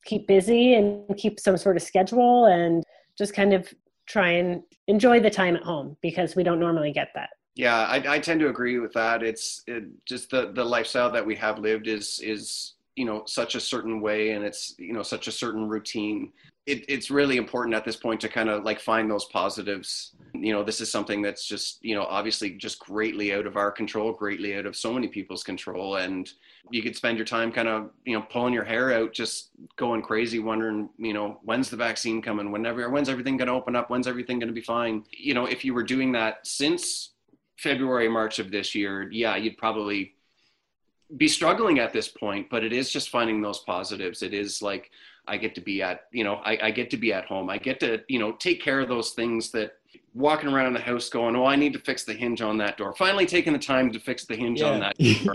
[0.06, 2.84] keep busy and keep some sort of schedule and
[3.18, 3.72] just kind of
[4.06, 7.30] try and enjoy the time at home because we don't normally get that.
[7.56, 9.24] Yeah, I, I tend to agree with that.
[9.24, 13.56] It's it, just the the lifestyle that we have lived is is you know such
[13.56, 16.32] a certain way and it's you know such a certain routine
[16.68, 20.12] it, it's really important at this point to kind of like find those positives.
[20.34, 23.72] You know this is something that's just you know obviously just greatly out of our
[23.72, 26.30] control greatly out of so many people's control and
[26.70, 30.02] you could spend your time kind of you know pulling your hair out just going
[30.02, 33.90] crazy wondering you know when's the vaccine coming whenever when's everything going to open up
[33.90, 35.04] when's everything going to be fine?
[35.12, 37.14] You know if you were doing that since
[37.58, 40.14] february march of this year yeah you'd probably
[41.16, 44.22] be struggling at this point but it is just finding those positives.
[44.22, 44.92] It is like
[45.28, 47.50] I get to be at, you know, I, I get to be at home.
[47.50, 49.74] I get to, you know, take care of those things that
[50.14, 52.94] walking around the house going, oh, I need to fix the hinge on that door.
[52.96, 54.72] Finally taking the time to fix the hinge yeah.
[54.72, 55.34] on that door.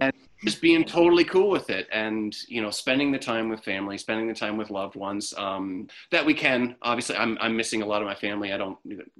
[0.00, 0.12] and
[0.44, 4.28] just being totally cool with it and, you know, spending the time with family, spending
[4.28, 6.76] the time with loved ones um, that we can.
[6.82, 8.52] Obviously, I'm, I'm missing a lot of my family.
[8.52, 8.78] I don't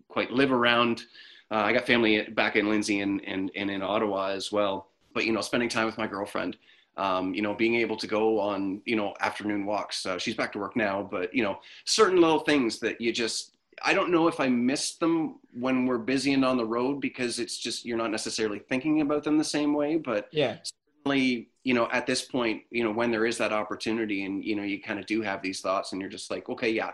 [0.09, 1.03] quite live around.
[1.51, 4.91] Uh, I got family back in Lindsay and, and, and in Ottawa as well.
[5.15, 6.57] But, you know, spending time with my girlfriend
[6.99, 10.05] um, you know, being able to go on, you know, afternoon walks.
[10.05, 13.57] Uh, she's back to work now, but you know, certain little things that you just,
[13.83, 17.39] I don't know if I miss them when we're busy and on the road because
[17.39, 19.97] it's just you're not necessarily thinking about them the same way.
[19.97, 20.57] But yeah,
[21.05, 24.57] certainly, you know, at this point, you know, when there is that opportunity and you
[24.57, 26.91] know, you kind of do have these thoughts and you're just like, okay, yeah,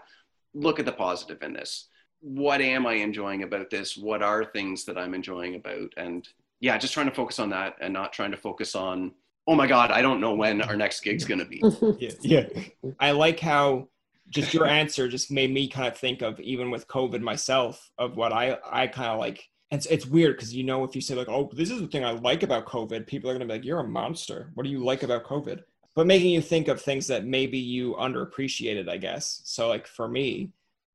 [0.52, 1.88] look at the positive in this.
[2.20, 3.96] What am I enjoying about this?
[3.96, 5.94] What are things that I'm enjoying about?
[5.96, 6.28] And
[6.60, 9.12] yeah, just trying to focus on that and not trying to focus on
[9.46, 11.62] oh my god, I don't know when our next gig's going to be.
[11.98, 12.90] yeah, yeah.
[13.00, 13.88] I like how
[14.30, 18.16] just your answer just made me kind of think of even with COVID myself of
[18.16, 19.48] what I I kind of like.
[19.70, 21.86] And it's, it's weird because you know if you say like, oh, this is the
[21.86, 24.50] thing I like about COVID, people are going to be like, you're a monster.
[24.54, 25.62] What do you like about COVID?
[25.94, 29.40] But making you think of things that maybe you underappreciated, I guess.
[29.44, 30.50] So like for me,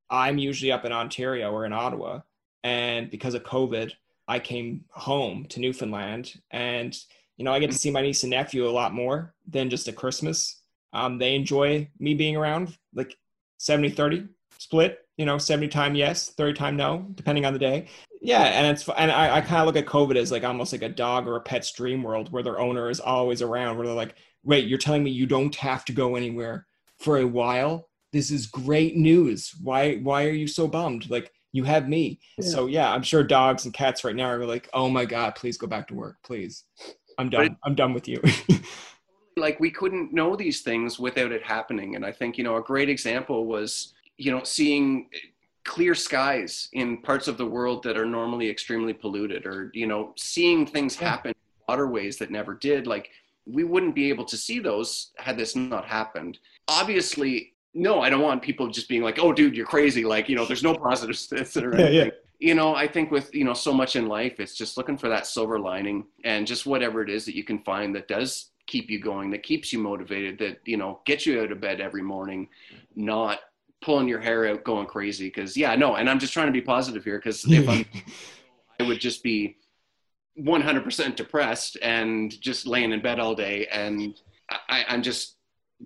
[0.09, 2.21] I'm usually up in Ontario or in Ottawa,
[2.63, 3.91] and because of COVID,
[4.27, 6.95] I came home to Newfoundland and
[7.39, 9.87] you know, I get to see my niece and nephew a lot more than just
[9.87, 10.61] a Christmas.
[10.91, 13.15] Um, they enjoy me being around, like
[13.59, 17.87] 70 30 split, you know, 70 time yes, 30 time no, depending on the day.
[18.21, 18.43] Yeah.
[18.43, 20.89] And it's, and I, I kind of look at COVID as like almost like a
[20.89, 24.15] dog or a pet's dream world where their owner is always around, where they're like,
[24.43, 27.87] wait, you're telling me you don't have to go anywhere for a while?
[28.11, 29.55] This is great news.
[29.63, 31.09] Why, why are you so bummed?
[31.09, 32.19] Like, you have me.
[32.37, 32.49] Yeah.
[32.49, 35.57] So yeah, I'm sure dogs and cats right now are like, oh my God, please
[35.57, 36.65] go back to work, please.
[37.19, 37.49] I'm done.
[37.49, 38.21] But, I'm done with you.
[39.37, 41.95] like we couldn't know these things without it happening.
[41.95, 45.09] And I think, you know, a great example was, you know, seeing
[45.65, 50.13] clear skies in parts of the world that are normally extremely polluted or, you know,
[50.17, 51.09] seeing things yeah.
[51.09, 51.33] happen
[51.67, 52.87] waterways that never did.
[52.87, 53.09] Like
[53.45, 56.39] we wouldn't be able to see those had this not happened.
[56.67, 60.35] Obviously, no, I don't want people just being like, "Oh, dude, you're crazy!" Like, you
[60.35, 61.93] know, there's no positives to this or anything.
[61.93, 62.09] Yeah, yeah
[62.39, 65.09] you know i think with you know so much in life it's just looking for
[65.09, 68.91] that silver lining and just whatever it is that you can find that does keep
[68.91, 72.03] you going, that keeps you motivated, that you know gets you out of bed every
[72.03, 72.47] morning,
[72.95, 73.39] not
[73.81, 75.27] pulling your hair out, going crazy.
[75.27, 77.17] Because yeah, no, and I'm just trying to be positive here.
[77.17, 77.85] Because if I'm,
[78.79, 79.57] I would just be
[80.39, 84.15] 100% depressed and just laying in bed all day, and
[84.69, 85.35] I, I'm just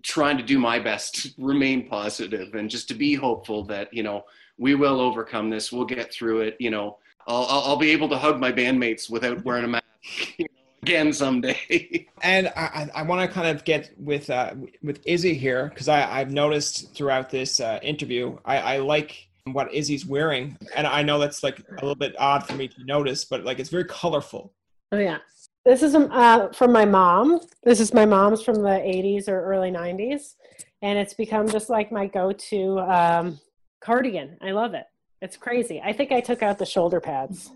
[0.02, 4.04] trying to do my best to remain positive and just to be hopeful that you
[4.04, 4.24] know
[4.58, 5.72] we will overcome this.
[5.72, 6.58] We'll get through it.
[6.60, 6.98] You know,
[7.28, 9.84] I'll, I'll, I'll be able to hug my bandmates without wearing a mask
[10.38, 12.08] you know, again someday.
[12.22, 16.32] and I, I want to kind of get with uh, with Izzy here because I've
[16.32, 21.44] noticed throughout this uh, interview, I, I like what Izzy's wearing, and I know that's
[21.44, 24.54] like a little bit odd for me to notice, but like it's very colorful.
[24.92, 25.18] Oh yeah,
[25.66, 27.42] this is um, uh, from my mom.
[27.64, 30.36] This is my mom's from the '80s or early '90s,
[30.82, 33.40] and it's become just like my go-to um,
[33.84, 34.38] cardigan.
[34.42, 34.86] I love it.
[35.22, 35.82] It's crazy.
[35.84, 37.52] I think I took out the shoulder pads.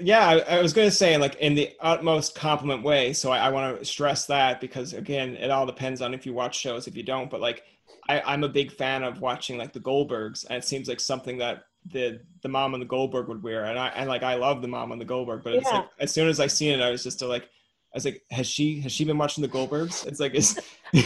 [0.00, 3.12] Yeah, I, I was going to say like in the utmost compliment way.
[3.12, 6.32] So I, I want to stress that because again, it all depends on if you
[6.32, 7.30] watch shows, if you don't.
[7.30, 7.62] But like,
[8.08, 11.38] I, I'm a big fan of watching like the Goldbergs, and it seems like something
[11.38, 14.62] that the the mom on the Goldberg would wear, and I and like I love
[14.62, 15.78] the mom on the Goldberg, but it's Yeah.
[15.80, 17.48] like as soon as I seen it, I was just like, I
[17.94, 20.06] was like, has she has she been watching the Goldbergs?
[20.06, 20.58] It's like, is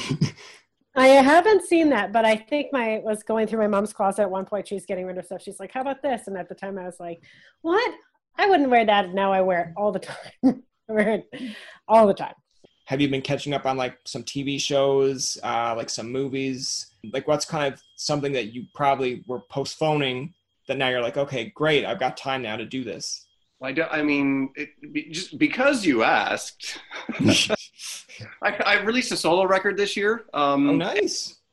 [0.97, 4.31] I haven't seen that, but I think my was going through my mom's closet at
[4.31, 4.67] one point.
[4.67, 5.43] She's getting rid of stuff.
[5.43, 7.23] She's like, "How about this?" And at the time, I was like,
[7.63, 7.95] "What?
[8.39, 10.63] I wouldn't wear that." Now I wear it all the time.
[10.89, 11.31] I wear it
[11.89, 12.35] all the time.
[12.87, 16.87] have you been catching up on like some TV shows, uh, like some movies?
[17.13, 20.35] Like, what's kind of something that you probably were postponing
[20.69, 23.26] that now you're like, okay, great, I've got time now to do this.
[23.63, 26.79] I, do, I mean, it, just because you asked,
[28.43, 30.27] I, I released a solo record this year.
[30.35, 30.97] Um, oh, nice.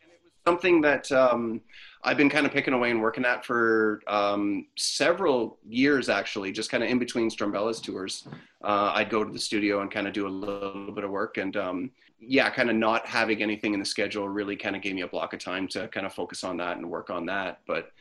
[0.01, 1.61] It was something that um,
[2.03, 6.69] I've been kind of picking away and working at for um, several years, actually, just
[6.69, 8.27] kind of in between Strumbellas' tours.
[8.61, 11.37] Uh, I'd go to the studio and kind of do a little bit of work.
[11.37, 14.95] And um, yeah, kind of not having anything in the schedule really kind of gave
[14.95, 17.61] me a block of time to kind of focus on that and work on that.
[17.65, 17.91] But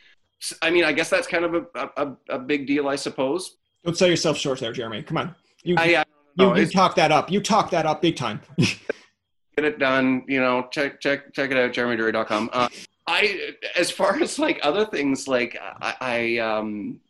[0.61, 3.59] I mean, I guess that's kind of a, a, a big deal, I suppose.
[3.85, 5.03] Don't sell yourself short there, Jeremy.
[5.03, 5.35] Come on.
[5.65, 6.05] You, I, I
[6.37, 7.31] you, know, you talk that up.
[7.31, 8.41] You talk that up big time.
[8.59, 10.25] get it done.
[10.29, 12.51] You know, check check check it out, jeremydrury.com.
[12.53, 12.69] Uh,
[13.07, 17.01] I, as far as like other things, like I, I um,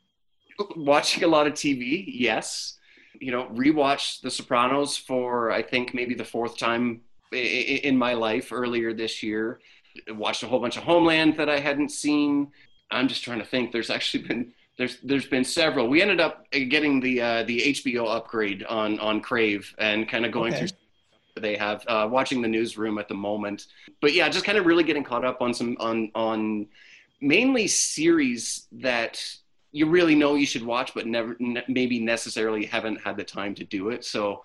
[0.76, 2.04] watching a lot of TV.
[2.06, 2.78] Yes,
[3.20, 7.02] you know, rewatched The Sopranos for I think maybe the fourth time
[7.32, 9.60] in my life earlier this year.
[10.08, 12.50] Watched a whole bunch of Homeland that I hadn't seen.
[12.90, 13.72] I'm just trying to think.
[13.72, 14.52] There's actually been
[14.82, 15.86] there's there's been several.
[15.88, 20.32] We ended up getting the uh, the HBO upgrade on on Crave and kind of
[20.32, 20.66] going Okay.
[20.66, 20.76] through
[21.40, 23.66] they have uh, watching the newsroom at the moment
[24.02, 26.66] but yeah just kind of really getting caught up on some on on
[27.22, 29.24] mainly series that
[29.70, 33.54] you really know you should watch but never ne- maybe necessarily haven't had the time
[33.54, 34.44] to do it so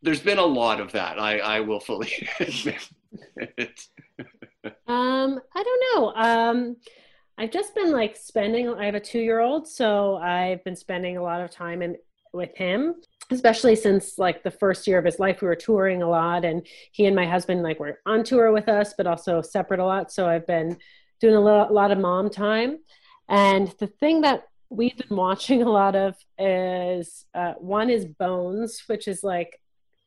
[0.00, 2.10] there's been a lot of that i i will fully
[2.40, 2.88] admit.
[4.86, 6.14] Um, I don't know.
[6.16, 6.76] Um,
[7.36, 8.68] I've just been like spending.
[8.68, 11.96] I have a two-year-old, so I've been spending a lot of time in
[12.32, 12.96] with him,
[13.30, 16.66] especially since like the first year of his life, we were touring a lot, and
[16.92, 20.12] he and my husband like were on tour with us, but also separate a lot.
[20.12, 20.76] So I've been
[21.20, 22.78] doing a lot, lot of mom time,
[23.28, 28.82] and the thing that we've been watching a lot of is uh, one is Bones,
[28.86, 29.60] which is like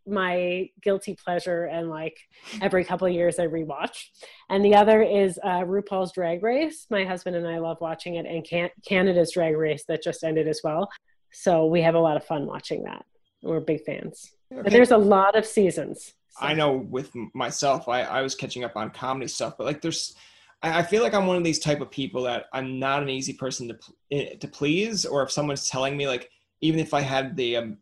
[0.07, 2.17] my guilty pleasure and like
[2.61, 4.05] every couple of years I rewatch.
[4.49, 6.87] And the other is uh, RuPaul's Drag Race.
[6.89, 10.47] My husband and I love watching it, and Can- Canada's Drag Race that just ended
[10.47, 10.89] as well.
[11.31, 13.05] So we have a lot of fun watching that.
[13.41, 14.31] We're big fans.
[14.51, 14.69] Okay.
[14.69, 16.13] there's a lot of seasons.
[16.29, 19.81] So- I know with myself, I, I was catching up on comedy stuff, but like
[19.81, 20.15] there's,
[20.63, 23.09] I I feel like I'm one of these type of people that I'm not an
[23.09, 23.77] easy person to
[24.11, 25.05] eh, to please.
[25.05, 26.29] Or if someone's telling me like,
[26.61, 27.77] even if I had the, um,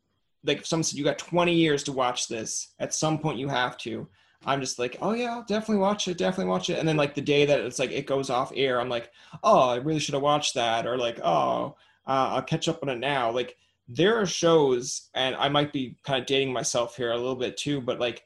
[0.45, 3.47] like if someone said you got 20 years to watch this, at some point you
[3.47, 4.07] have to.
[4.45, 6.77] I'm just like, oh yeah, I'll definitely watch it, definitely watch it.
[6.77, 9.11] And then like the day that it's like it goes off air, I'm like,
[9.43, 11.75] oh, I really should have watched that, or like, oh,
[12.07, 13.31] uh, I'll catch up on it now.
[13.31, 17.35] Like there are shows, and I might be kind of dating myself here a little
[17.35, 18.23] bit too, but like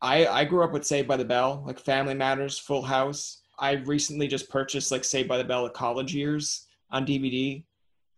[0.00, 3.38] I I grew up with Saved by the Bell, like Family Matters, Full House.
[3.58, 7.62] I recently just purchased like Saved by the Bell: The College Years on DVD.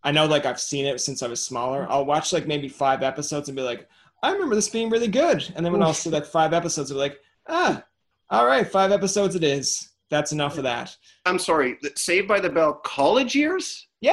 [0.05, 1.87] I know like I've seen it since I was smaller.
[1.91, 3.89] I'll watch like maybe five episodes and be like,
[4.23, 5.43] I remember this being really good.
[5.57, 7.83] And then when I'll see like five episodes, I'll be like, ah,
[8.31, 9.91] all right, five episodes it is.
[10.11, 10.95] That's enough of that.
[11.27, 14.13] i'm sorry saved by the bell college years Yeah.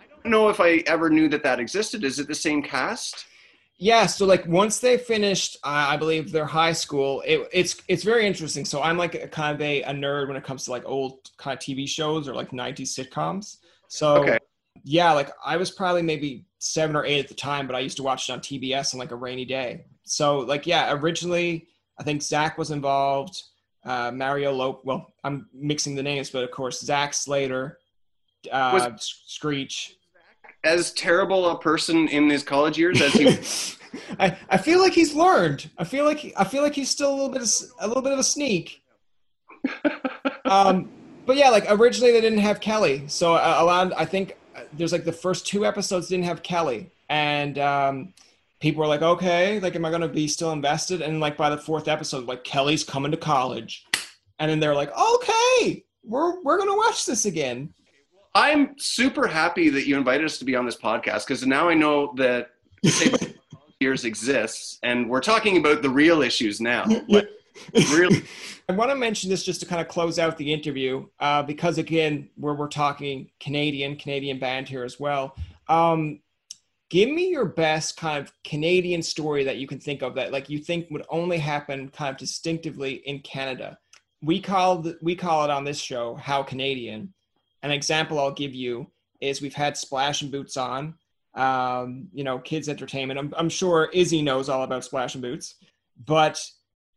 [0.00, 3.24] i don't know if i ever knew that that existed is it the same cast
[3.78, 8.04] Yeah, so like once they finished, uh, I believe their high school, it, it's it's
[8.04, 8.64] very interesting.
[8.64, 11.30] So I'm like a, kind of a, a nerd when it comes to like old
[11.38, 13.56] kind of TV shows or like '90s sitcoms.
[13.88, 14.38] So Okay.
[14.82, 17.96] Yeah, like I was probably maybe seven or eight at the time, but I used
[17.98, 19.84] to watch it on TBS on like a rainy day.
[20.04, 21.68] So like yeah, originally
[21.98, 23.42] I think Zach was involved.
[23.84, 24.82] Uh, Mario Lope.
[24.84, 27.78] Well, I'm mixing the names, but of course Zach Slater,
[28.50, 29.96] uh, was, Screech.
[30.64, 33.76] As terrible a person in his college years as he.
[34.18, 35.70] I, I feel like he's learned.
[35.78, 37.48] I feel like I feel like he's still a little bit of,
[37.80, 38.82] a little bit of a sneak.
[40.44, 40.90] um,
[41.26, 43.92] but yeah, like originally they didn't have Kelly, so uh, allowed.
[43.92, 44.36] I think
[44.76, 48.14] there's like the first two episodes didn't have Kelly, and um,
[48.60, 51.02] people were like, okay, like, am I going to be still invested?
[51.02, 53.86] And like by the fourth episode, like Kelly's coming to college,
[54.38, 57.72] and then they're like, okay, we're we're going to watch this again.
[58.34, 61.74] I'm super happy that you invited us to be on this podcast because now I
[61.74, 62.50] know that
[63.80, 66.84] years exists, and we're talking about the real issues now.
[67.08, 67.28] Like,
[67.74, 68.24] really.
[68.68, 71.78] I want to mention this just to kind of close out the interview, uh, because
[71.78, 75.36] again, where we're talking Canadian, Canadian band here as well.
[75.68, 76.20] Um,
[76.90, 80.48] give me your best kind of Canadian story that you can think of that like
[80.48, 83.78] you think would only happen kind of distinctively in Canada.
[84.22, 87.12] We call the, we call it on this show how Canadian.
[87.62, 88.90] An example I'll give you
[89.20, 90.94] is we've had Splash and Boots on,
[91.34, 93.18] um, you know, kids entertainment.
[93.18, 95.56] I'm, I'm sure Izzy knows all about Splash and Boots,
[96.06, 96.40] but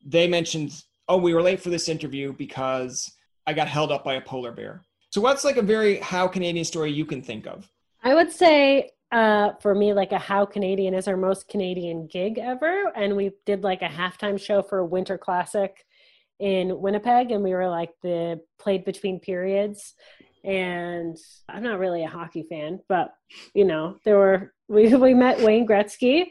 [0.06, 3.12] they mentioned, oh, we were late for this interview because
[3.46, 4.82] I got held up by a polar bear.
[5.10, 7.70] So what's like a very how Canadian story you can think of?
[8.04, 12.38] I would say uh, for me, like a How Canadian is our most Canadian gig
[12.38, 12.92] ever.
[12.96, 15.86] And we did like a halftime show for a Winter Classic
[16.40, 17.32] in Winnipeg.
[17.32, 19.94] And we were like the played between periods.
[20.44, 21.18] And
[21.50, 23.14] I'm not really a hockey fan, but
[23.54, 26.26] you know, there were, we, we met Wayne Gretzky.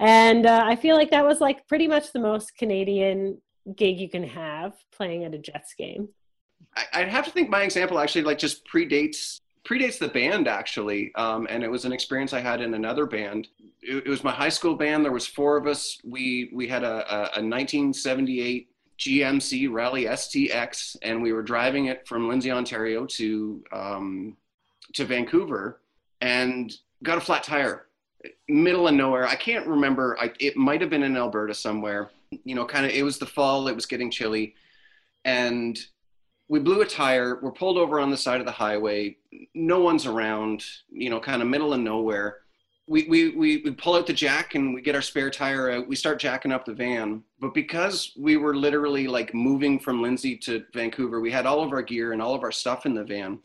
[0.00, 3.40] And uh, I feel like that was like pretty much the most Canadian
[3.76, 6.08] gig you can have playing at a Jets game.
[6.92, 11.46] I'd have to think my example actually like just predates predates the band actually, um,
[11.48, 13.48] and it was an experience I had in another band.
[13.80, 15.04] It, it, was my high school band.
[15.04, 15.98] There was four of us.
[16.04, 18.68] We we had a, a, a 1978
[18.98, 24.36] GMC Rally STX, and we were driving it from Lindsay, Ontario, to um,
[24.94, 25.80] to Vancouver,
[26.20, 26.72] and
[27.02, 27.86] got a flat tire,
[28.48, 29.26] middle of nowhere.
[29.26, 30.16] I can't remember.
[30.20, 32.10] I, it might have been in Alberta somewhere.
[32.44, 32.92] You know, kind of.
[32.92, 33.68] It was the fall.
[33.68, 34.54] It was getting chilly,
[35.24, 35.78] and
[36.48, 37.38] we blew a tire.
[37.40, 39.16] We're pulled over on the side of the highway.
[39.54, 42.38] No one's around, you know, kind of middle of nowhere.
[42.86, 45.88] We, we, we, we pull out the jack and we get our spare tire out.
[45.88, 47.22] We start jacking up the van.
[47.40, 51.72] But because we were literally like moving from Lindsay to Vancouver, we had all of
[51.72, 53.38] our gear and all of our stuff in the van.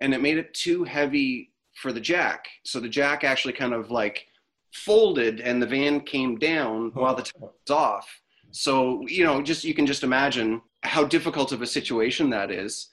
[0.00, 2.46] And it made it too heavy for the jack.
[2.62, 4.26] So the jack actually kind of like
[4.72, 8.08] folded and the van came down while the tire was off.
[8.50, 12.88] So, you know, just you can just imagine how difficult of a situation that is.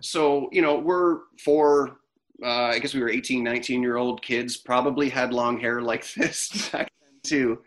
[0.00, 1.98] So, you know, we're four,
[2.42, 6.12] uh, I guess we were 18, 19 year old kids, probably had long hair like
[6.14, 7.62] this back then too.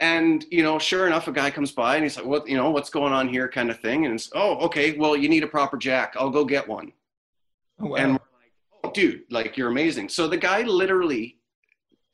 [0.00, 2.70] And, you know, sure enough, a guy comes by and he's like, what, you know,
[2.70, 4.06] what's going on here kind of thing.
[4.06, 6.14] And it's, oh, okay, well, you need a proper jack.
[6.18, 6.92] I'll go get one.
[7.80, 7.96] Oh, wow.
[7.96, 10.08] And we're like, oh, dude, like, you're amazing.
[10.08, 11.36] So the guy literally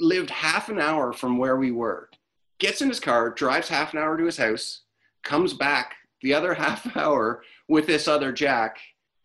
[0.00, 2.10] lived half an hour from where we were,
[2.58, 4.82] gets in his car, drives half an hour to his house,
[5.22, 8.78] comes back the other half hour with this other jack,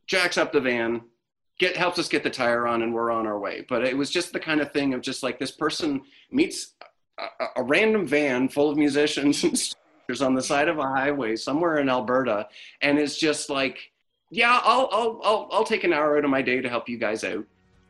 [0.07, 1.01] jacks up the van,
[1.59, 3.65] get helps us get the tire on, and we're on our way.
[3.67, 6.01] But it was just the kind of thing of just like this person
[6.31, 6.73] meets
[7.17, 11.35] a, a random van full of musicians and strangers on the side of a highway
[11.35, 12.47] somewhere in Alberta,
[12.81, 13.91] and it's just like,
[14.31, 16.97] yeah, I'll I'll I'll, I'll take an hour out of my day to help you
[16.97, 17.45] guys out.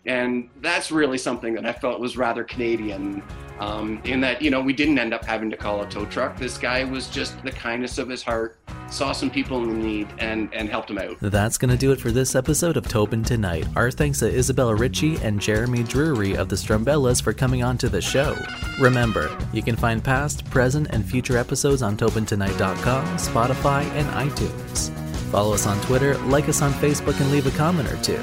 [0.06, 3.24] And that's really something that I felt was rather Canadian
[3.60, 6.38] um, in that, you know, we didn't end up having to call a tow truck.
[6.38, 8.58] This guy was just the kindness of his heart,
[8.90, 11.18] saw some people in need, and, and helped them out.
[11.22, 13.66] That's going to do it for this episode of Tobin Tonight.
[13.76, 17.90] Our thanks to Isabella Ritchie and Jeremy Drury of the Strumbellas for coming on to
[17.90, 18.36] the show.
[18.80, 24.92] Remember, you can find past, present, and future episodes on TobinTonight.com, Spotify, and iTunes.
[25.32, 28.22] Follow us on Twitter, like us on Facebook, and leave a comment or two.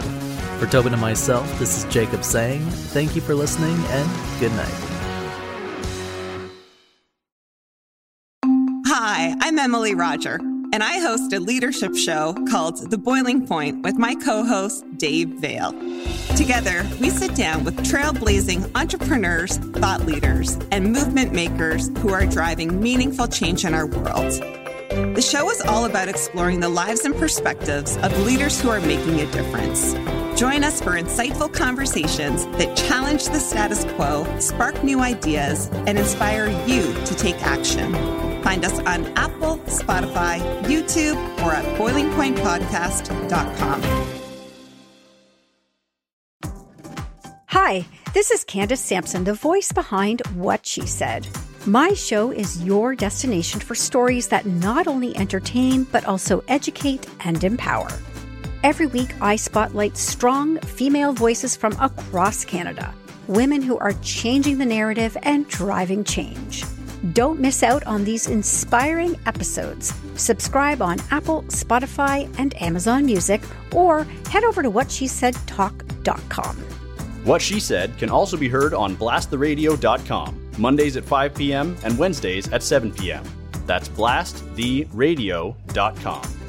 [0.63, 2.61] For Tobin and myself, this is Jacob saying
[2.95, 4.09] thank you for listening and
[4.39, 4.73] good night.
[8.87, 10.37] Hi, I'm Emily Roger,
[10.73, 15.31] and I host a leadership show called The Boiling Point with my co host, Dave
[15.31, 15.73] Vale.
[16.37, 22.81] Together, we sit down with trailblazing entrepreneurs, thought leaders, and movement makers who are driving
[22.81, 24.31] meaningful change in our world.
[25.17, 29.19] The show is all about exploring the lives and perspectives of leaders who are making
[29.23, 30.22] a difference.
[30.43, 36.49] Join us for insightful conversations that challenge the status quo, spark new ideas, and inspire
[36.67, 37.93] you to take action.
[38.43, 41.15] Find us on Apple, Spotify, YouTube,
[41.45, 43.83] or at boilingpointpodcast.com.
[47.47, 51.29] Hi, this is Candace Sampson, the voice behind What She Said.
[51.67, 57.45] My show is your destination for stories that not only entertain, but also educate and
[57.45, 57.91] empower.
[58.63, 62.95] Every week, I spotlight strong female voices from across Canada,
[63.27, 66.63] women who are changing the narrative and driving change.
[67.13, 69.93] Don't miss out on these inspiring episodes.
[70.15, 73.43] Subscribe on Apple, Spotify, and Amazon Music,
[73.73, 76.57] or head over to whatshesaidtalk.com.
[77.25, 81.77] What She Said can also be heard on blasttheradio.com, Mondays at 5 p.m.
[81.83, 83.25] and Wednesdays at 7 p.m.
[83.67, 86.42] That's blasttheradio.com.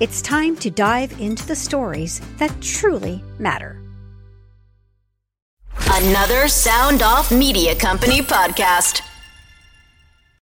[0.00, 3.82] It's time to dive into the stories that truly matter.
[5.90, 9.02] Another Sound Off Media Company podcast.